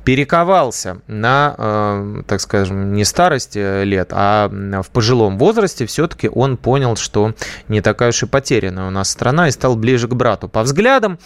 перековался 0.05 0.99
на, 1.07 1.55
э, 1.57 2.21
так 2.27 2.39
скажем, 2.39 2.93
не 2.93 3.03
старости 3.03 3.83
лет, 3.83 4.09
а 4.11 4.49
в 4.49 4.89
пожилом 4.91 5.39
возрасте 5.39 5.87
все-таки 5.87 6.29
он 6.29 6.57
понял, 6.57 6.95
что 6.95 7.33
не 7.67 7.81
такая 7.81 8.09
уж 8.09 8.23
и 8.23 8.27
потерянная 8.27 8.87
у 8.87 8.91
нас 8.91 9.09
страна 9.09 9.47
и 9.47 9.51
стал 9.51 9.75
ближе 9.75 10.07
к 10.07 10.13
брату 10.13 10.47
по 10.47 10.61
взглядам. 10.61 11.17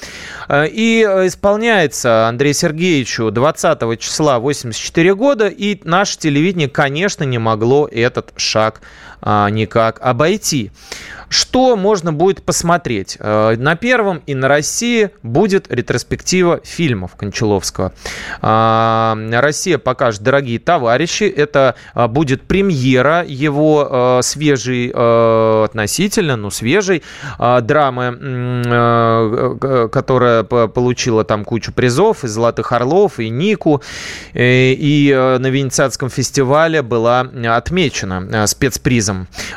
Э, 0.48 0.66
и 0.66 1.02
исполняется 1.02 2.28
Андрею 2.28 2.54
Сергеевичу 2.54 3.30
20 3.32 4.00
числа 4.00 4.40
84 4.40 5.14
года, 5.14 5.48
и 5.50 5.82
наше 5.84 6.18
телевидение, 6.18 6.70
конечно, 6.70 7.26
не 7.26 7.38
могло 7.38 7.88
этот 7.92 8.32
шаг 8.38 8.82
никак 9.22 10.00
обойти. 10.02 10.72
Что 11.30 11.76
можно 11.76 12.12
будет 12.12 12.42
посмотреть? 12.42 13.16
Э, 13.20 13.56
на 13.56 13.76
первом 13.76 14.24
и 14.26 14.34
на 14.34 14.48
России 14.48 15.12
будет 15.22 15.72
ретроспектива 15.72 16.60
фильмов 16.64 17.16
Кончаловского. 17.16 17.94
А, 18.42 19.16
Россия 19.32 19.78
покажет 19.78 20.24
«Дорогие 20.24 20.60
товарищи». 20.60 21.24
Это 21.24 21.76
а, 21.94 22.08
будет 22.08 22.42
премьера 22.42 23.24
его 23.24 23.88
э, 23.90 24.22
свежей, 24.24 24.92
э, 24.94 25.64
относительно, 25.66 26.36
ну, 26.36 26.50
свежей 26.50 27.04
драмы, 27.38 28.18
которая 29.92 30.44
получила 30.44 31.24
там 31.24 31.46
кучу 31.46 31.72
призов, 31.72 32.24
и 32.24 32.28
«Золотых 32.28 32.72
орлов», 32.72 33.20
и 33.20 33.30
«Нику». 33.30 33.84
И 34.34 35.38
на 35.40 35.48
Венецианском 35.48 36.10
фестивале 36.10 36.82
была 36.82 37.22
отмечена 37.22 38.48
спецпризом. 38.48 39.09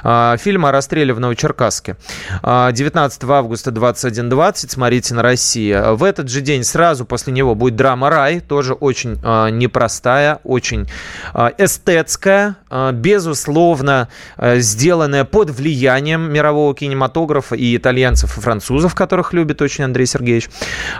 Фильм 0.02 0.66
о 0.66 0.72
расстреле 0.72 1.14
в 1.14 1.20
Новочеркасске 1.20 1.52
Черкасске. 1.52 1.96
19 2.42 3.24
а, 3.24 3.32
августа 3.32 3.70
21.20, 3.70 4.70
смотрите 4.70 5.14
на 5.14 5.22
России. 5.22 5.94
В 5.94 6.04
этот 6.04 6.28
же 6.28 6.40
день 6.40 6.64
сразу 6.64 7.04
после 7.04 7.32
него 7.32 7.54
будет 7.54 7.76
драма 7.76 8.10
«Рай», 8.10 8.40
тоже 8.40 8.74
очень 8.74 9.18
а, 9.22 9.48
непростая, 9.48 10.40
очень 10.44 10.88
а, 11.34 11.52
эстетская, 11.56 12.56
безусловно, 12.92 14.08
сделанная 14.38 15.24
под 15.24 15.50
влиянием 15.50 16.32
мирового 16.32 16.74
кинематографа 16.74 17.54
и 17.54 17.76
итальянцев, 17.76 18.38
и 18.38 18.40
французов, 18.40 18.94
которых 18.94 19.32
любит 19.32 19.60
очень 19.62 19.84
Андрей 19.84 20.06
Сергеевич. 20.06 20.48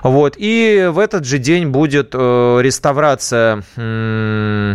Вот. 0.03 0.35
И 0.37 0.89
в 0.91 0.99
этот 0.99 1.25
же 1.25 1.39
день 1.39 1.69
будет 1.69 2.15
реставрация 2.15 3.63
а, 3.77 4.75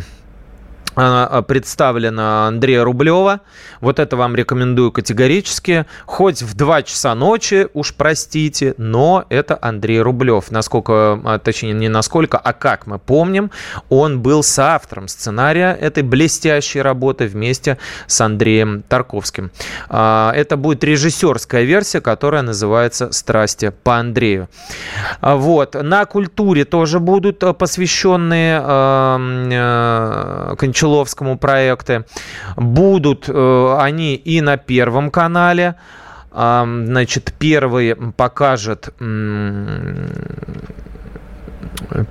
представлена 0.97 2.47
Андрея 2.47 2.83
Рублева. 2.83 3.41
Вот 3.81 3.99
это 3.99 4.17
вам 4.17 4.35
рекомендую 4.35 4.91
категорически. 4.91 5.85
Хоть 6.05 6.41
в 6.41 6.55
2 6.55 6.83
часа 6.83 7.13
ночи, 7.13 7.67
уж 7.75 7.93
простите, 7.93 8.73
но 8.77 9.25
это 9.29 9.59
Андрей 9.61 10.01
Рублев. 10.01 10.49
Насколько, 10.49 11.21
а, 11.23 11.37
точнее, 11.37 11.73
не 11.73 11.87
насколько, 11.87 12.39
а 12.39 12.51
как 12.53 12.87
мы 12.87 12.97
помним, 12.97 13.51
он 13.89 14.21
был 14.21 14.41
соавтором 14.41 15.07
сценария 15.07 15.77
этой 15.79 16.01
блестящей 16.01 16.81
работы 16.81 17.27
вместе 17.27 17.77
с 18.07 18.19
Андреем 18.19 18.81
Тарковским. 18.81 19.51
А, 19.89 20.31
это 20.33 20.57
будет 20.57 20.83
режиссерская 20.83 21.63
версия, 21.63 22.01
которая 22.01 22.41
называется 22.41 23.11
«Страсти 23.11 23.71
по 23.83 23.97
Андрею». 23.97 24.49
Вот. 25.21 25.75
На 25.75 26.05
культуре 26.05 26.65
тоже 26.65 26.99
будут 26.99 27.43
посвященные 27.57 28.57
Кончаловскому 30.57 30.86
Кончаловскому 30.87 31.37
проекты. 31.37 32.05
Будут 32.55 33.25
э, 33.27 33.77
они 33.79 34.15
и 34.15 34.41
на 34.41 34.57
Первом 34.57 35.11
канале. 35.11 35.75
Значит, 36.31 37.33
первый 37.39 37.95
покажет 38.15 38.93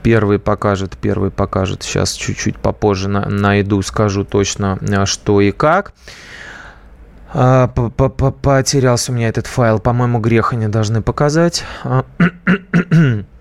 Первый 0.03 0.39
покажет, 0.39 0.97
первый 1.01 1.31
покажет. 1.31 1.83
Сейчас 1.83 2.13
чуть-чуть 2.13 2.59
попозже 2.59 3.09
найду, 3.09 3.83
скажу 3.83 4.25
точно, 4.25 4.79
э, 4.81 5.07
что 5.07 5.41
и 5.41 5.53
как. 5.53 5.93
А, 7.33 7.69
потерялся 7.69 9.13
у 9.13 9.15
меня 9.15 9.29
этот 9.29 9.47
файл. 9.47 9.79
По-моему, 9.79 10.19
грех 10.19 10.53
они 10.53 10.69
должны 10.69 11.03
показать. 11.03 11.65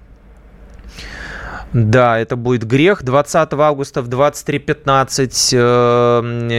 Да, 1.76 2.17
это 2.17 2.38
будет 2.38 2.63
грех. 2.65 3.03
20 3.03 3.51
августа 3.51 4.01
в 4.01 4.07
23.15 4.07 5.49
э, 5.51 6.55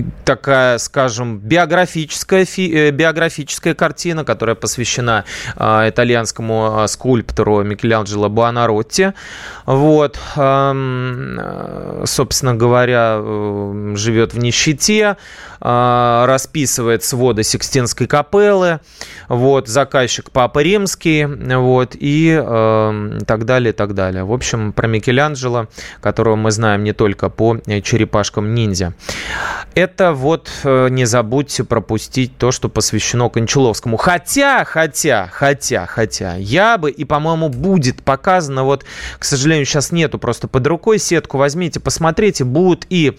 э, 0.00 0.02
такая, 0.24 0.78
скажем, 0.78 1.38
биографическая, 1.38 2.44
фи, 2.44 2.72
э, 2.74 2.90
биографическая 2.90 3.74
картина, 3.74 4.24
которая 4.24 4.56
посвящена 4.56 5.24
э, 5.54 5.90
итальянскому 5.90 6.84
скульптору 6.88 7.62
Микеланджело 7.62 8.28
Буонаротти. 8.28 9.12
Вот, 9.64 10.18
э, 10.34 12.02
собственно 12.04 12.54
говоря, 12.56 13.18
э, 13.20 13.92
живет 13.94 14.34
в 14.34 14.40
нищете, 14.40 15.18
э, 15.60 16.24
расписывает 16.26 17.04
своды 17.04 17.44
Сикстинской 17.44 18.08
капеллы, 18.08 18.80
вот, 19.28 19.68
заказчик 19.68 20.32
Папа 20.32 20.58
Римский, 20.58 21.26
вот, 21.26 21.94
и 21.94 22.42
э, 22.44 22.71
Эм, 22.71 22.71
и 23.20 23.24
так 23.24 23.44
далее, 23.44 23.72
и 23.72 23.76
так 23.76 23.94
далее. 23.94 24.24
В 24.24 24.32
общем, 24.32 24.72
про 24.72 24.86
Микеланджело, 24.86 25.68
которого 26.00 26.36
мы 26.36 26.50
знаем 26.50 26.84
не 26.84 26.92
только 26.92 27.28
по 27.28 27.58
э, 27.66 27.80
черепашкам 27.80 28.54
ниндзя. 28.54 28.94
Это 29.74 30.12
вот 30.12 30.50
э, 30.64 30.88
не 30.90 31.04
забудьте 31.04 31.64
пропустить 31.64 32.36
то, 32.36 32.52
что 32.52 32.68
посвящено 32.68 33.28
Кончаловскому. 33.28 33.96
Хотя, 33.96 34.64
хотя, 34.64 35.28
хотя, 35.32 35.86
хотя, 35.86 36.34
я 36.36 36.78
бы, 36.78 36.90
и, 36.90 37.04
по-моему, 37.04 37.48
будет 37.48 38.02
показано, 38.02 38.64
вот, 38.64 38.84
к 39.18 39.24
сожалению, 39.24 39.64
сейчас 39.66 39.92
нету 39.92 40.18
просто 40.18 40.48
под 40.48 40.66
рукой 40.66 40.98
сетку, 40.98 41.38
возьмите, 41.38 41.80
посмотрите, 41.80 42.44
будут 42.44 42.86
и 42.90 43.16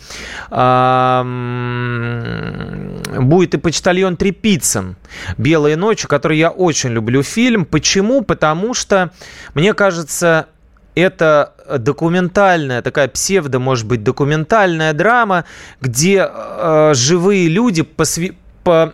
будет 3.20 3.54
и 3.54 3.58
почтальон 3.58 4.18
Трепицын 4.18 4.96
«Белые 5.38 5.76
ночи», 5.76 6.08
который 6.08 6.38
я 6.38 6.50
очень 6.50 6.92
люблю 6.92 7.24
фильм. 7.24 7.66
Почему? 7.66 8.22
Потому 8.22 8.74
что 8.74 9.12
мне 9.54 9.74
кажется, 9.74 10.48
это 10.96 11.54
документальная, 11.80 12.82
такая 12.82 13.08
псевдо, 13.08 13.60
может 13.60 13.88
быть, 13.88 14.04
документальная 14.04 14.94
драма, 14.94 15.46
где 15.82 16.30
э, 16.30 16.92
живые 16.96 17.48
люди 17.48 17.82
посви- 17.82 18.36
по- 18.64 18.94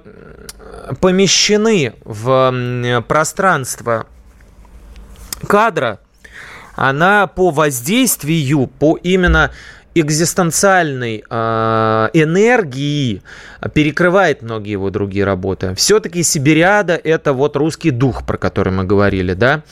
помещены 1.01 1.93
в 2.03 3.03
пространство 3.07 4.07
кадра, 5.47 5.99
она 6.75 7.27
по 7.27 7.49
воздействию, 7.49 8.67
по 8.67 8.95
именно 8.95 9.51
экзистенциальной 9.95 11.23
э, 11.29 12.09
энергии 12.13 13.21
перекрывает 13.73 14.41
многие 14.41 14.71
его 14.71 14.89
другие 14.89 15.25
работы. 15.25 15.73
Все-таки 15.75 16.23
Сибириада– 16.23 16.99
это 17.03 17.33
вот 17.33 17.55
русский 17.55 17.91
дух, 17.91 18.25
про 18.25 18.37
который 18.37 18.71
мы 18.71 18.83
говорили, 18.83 19.33
да. 19.33 19.63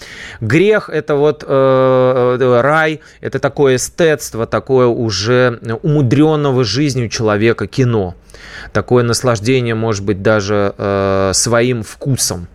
Грех– 0.41 0.89
это 0.93 1.15
вот 1.15 1.43
э, 1.47 2.37
э, 2.39 2.61
рай, 2.61 3.01
это 3.21 3.39
такое 3.39 3.75
эстетство, 3.75 4.45
такое 4.47 4.87
уже 4.87 5.59
умудренного 5.83 6.63
жизнью 6.63 7.09
человека 7.09 7.67
кино. 7.67 8.15
Такое 8.73 9.03
наслаждение, 9.03 9.75
может 9.75 10.03
быть, 10.03 10.21
даже 10.21 10.73
э, 10.77 11.31
своим 11.33 11.83
вкусом. 11.83 12.47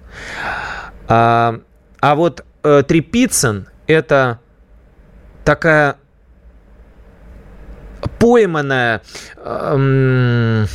А, 1.09 1.61
а 2.01 2.15
вот 2.15 2.45
э, 2.63 2.83
Трепицын– 2.87 3.69
это 3.87 4.41
такая 5.45 5.97
пойманная 8.23 9.03
эм, 9.45 10.69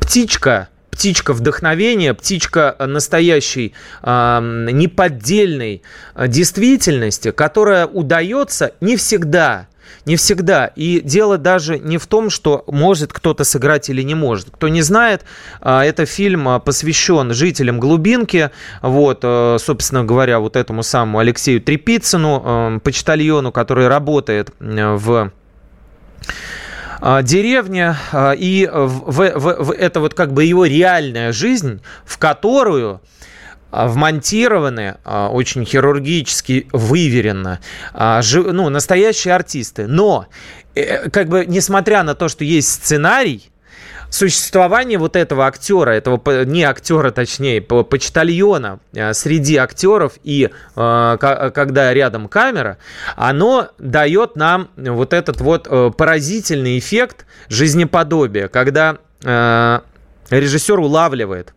птичка, 0.00 0.68
птичка 0.90 1.32
вдохновения, 1.32 2.12
птичка 2.12 2.74
настоящей 2.80 3.72
э, 4.02 4.66
неподдельной 4.72 5.82
э, 6.16 6.26
действительности, 6.26 7.30
которая 7.30 7.86
удается 7.86 8.72
не 8.80 8.96
всегда. 8.96 9.68
Не 10.06 10.16
всегда. 10.16 10.66
И 10.74 11.00
дело 11.04 11.38
даже 11.38 11.78
не 11.78 11.98
в 11.98 12.08
том, 12.08 12.30
что 12.30 12.64
может 12.66 13.12
кто-то 13.12 13.44
сыграть 13.44 13.88
или 13.88 14.02
не 14.02 14.16
может. 14.16 14.50
Кто 14.50 14.66
не 14.66 14.82
знает, 14.82 15.24
э, 15.60 15.82
это 15.82 16.04
фильм 16.04 16.48
э, 16.48 16.58
посвящен 16.58 17.32
жителям 17.32 17.78
Глубинки. 17.78 18.50
Вот, 18.82 19.20
собственно 19.20 20.02
говоря, 20.02 20.40
вот 20.40 20.56
этому 20.56 20.82
самому 20.82 21.20
Алексею 21.20 21.60
Трепицыну, 21.60 22.80
почтальону, 22.82 23.52
который 23.52 23.86
работает 23.86 24.50
в 24.58 25.30
деревня, 27.22 27.96
а, 28.12 28.32
и 28.32 28.66
в, 28.66 29.10
в, 29.10 29.64
в, 29.64 29.72
это 29.72 30.00
вот 30.00 30.14
как 30.14 30.32
бы 30.32 30.44
его 30.44 30.64
реальная 30.64 31.32
жизнь, 31.32 31.80
в 32.04 32.18
которую 32.18 33.00
вмонтированы, 33.70 34.96
очень 35.04 35.66
хирургически 35.66 36.68
выверенно, 36.72 37.60
ну, 37.92 38.68
настоящие 38.70 39.34
артисты. 39.34 39.86
Но, 39.86 40.28
э, 40.74 41.10
как 41.10 41.28
бы, 41.28 41.44
несмотря 41.46 42.02
на 42.02 42.14
то, 42.14 42.28
что 42.28 42.44
есть 42.44 42.68
сценарий, 42.72 43.50
существование 44.10 44.98
вот 44.98 45.16
этого 45.16 45.46
актера, 45.46 45.90
этого 45.90 46.44
не 46.44 46.62
актера, 46.64 47.10
точнее, 47.10 47.60
почтальона 47.60 48.80
э, 48.92 49.12
среди 49.14 49.56
актеров 49.56 50.14
и 50.22 50.50
э, 50.76 51.16
когда 51.18 51.92
рядом 51.92 52.28
камера, 52.28 52.78
оно 53.16 53.68
дает 53.78 54.36
нам 54.36 54.68
вот 54.76 55.12
этот 55.12 55.40
вот 55.40 55.66
э, 55.68 55.90
поразительный 55.96 56.78
эффект 56.78 57.26
жизнеподобия, 57.48 58.48
когда 58.48 58.98
режиссер 60.30 60.78
улавливает 60.78 61.55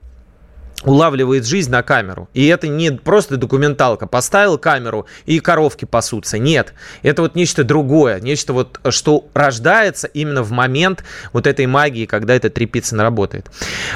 улавливает 0.83 1.45
жизнь 1.45 1.71
на 1.71 1.83
камеру. 1.83 2.29
И 2.33 2.47
это 2.47 2.67
не 2.67 2.91
просто 2.91 3.37
документалка. 3.37 4.07
Поставил 4.07 4.57
камеру 4.57 5.07
и 5.25 5.39
коровки 5.39 5.85
пасутся. 5.85 6.37
Нет. 6.37 6.73
Это 7.01 7.21
вот 7.21 7.35
нечто 7.35 7.63
другое. 7.63 8.19
Нечто 8.19 8.53
вот, 8.53 8.79
что 8.89 9.27
рождается 9.33 10.07
именно 10.07 10.41
в 10.41 10.51
момент 10.51 11.03
вот 11.33 11.47
этой 11.47 11.65
магии, 11.65 12.05
когда 12.05 12.33
эта 12.33 12.49
трепицина 12.49 13.03
работает. 13.03 13.47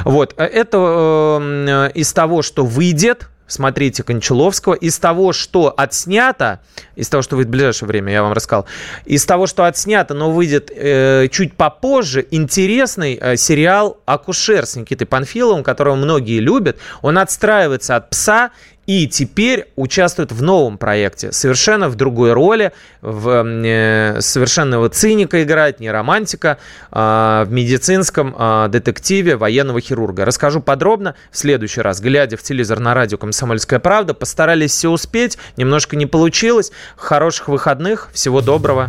Вот. 0.03 0.33
Это 0.37 1.39
э, 1.41 1.91
из 1.93 2.11
того, 2.13 2.41
что 2.41 2.65
выйдет 2.65 3.29
смотрите 3.53 4.03
Кончаловского. 4.03 4.73
Из 4.73 4.97
того, 4.99 5.33
что 5.33 5.73
отснято, 5.75 6.59
из 6.95 7.09
того, 7.09 7.21
что 7.21 7.35
выйдет 7.35 7.49
в 7.49 7.51
ближайшее 7.51 7.87
время, 7.87 8.11
я 8.11 8.23
вам 8.23 8.33
рассказал, 8.33 8.65
из 9.05 9.25
того, 9.25 9.47
что 9.47 9.65
отснято, 9.65 10.13
но 10.13 10.31
выйдет 10.31 10.71
э, 10.75 11.27
чуть 11.31 11.55
попозже, 11.55 12.25
интересный 12.31 13.17
э, 13.19 13.37
сериал 13.37 13.97
«Акушер» 14.05 14.65
с 14.65 14.75
Никитой 14.75 15.07
Панфиловым, 15.07 15.63
которого 15.63 15.95
многие 15.95 16.39
любят. 16.39 16.77
Он 17.01 17.17
отстраивается 17.17 17.95
от 17.95 18.09
«Пса» 18.09 18.51
и 18.85 19.07
теперь 19.07 19.67
участвует 19.75 20.31
в 20.31 20.41
новом 20.41 20.77
проекте, 20.77 21.31
совершенно 21.31 21.89
в 21.89 21.95
другой 21.95 22.33
роли, 22.33 22.73
в 23.01 23.43
э, 23.45 24.21
совершенного 24.21 24.89
циника 24.89 25.43
играет, 25.43 25.79
не 25.79 25.89
романтика, 25.89 26.57
э, 26.91 27.43
в 27.45 27.51
медицинском 27.51 28.35
э, 28.37 28.67
детективе 28.69 29.37
военного 29.37 29.79
хирурга. 29.79 30.25
Расскажу 30.25 30.61
подробно 30.61 31.15
в 31.31 31.37
следующий 31.37 31.81
раз, 31.81 32.01
глядя 32.01 32.37
в 32.37 32.43
телевизор 32.43 32.79
на 32.79 32.93
радио 32.93 33.17
«Комсомольская 33.17 33.79
правда». 33.79 34.13
Постарались 34.13 34.71
все 34.71 34.89
успеть, 34.89 35.37
немножко 35.57 35.95
не 35.95 36.05
получилось. 36.05 36.71
Хороших 36.97 37.47
выходных, 37.47 38.09
всего 38.13 38.41
доброго. 38.41 38.87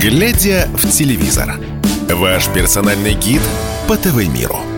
Глядя 0.00 0.68
в 0.74 0.88
телевизор. 0.88 1.56
Ваш 2.08 2.48
персональный 2.48 3.14
гид 3.14 3.42
по 3.88 3.96
ТВ-миру. 3.96 4.77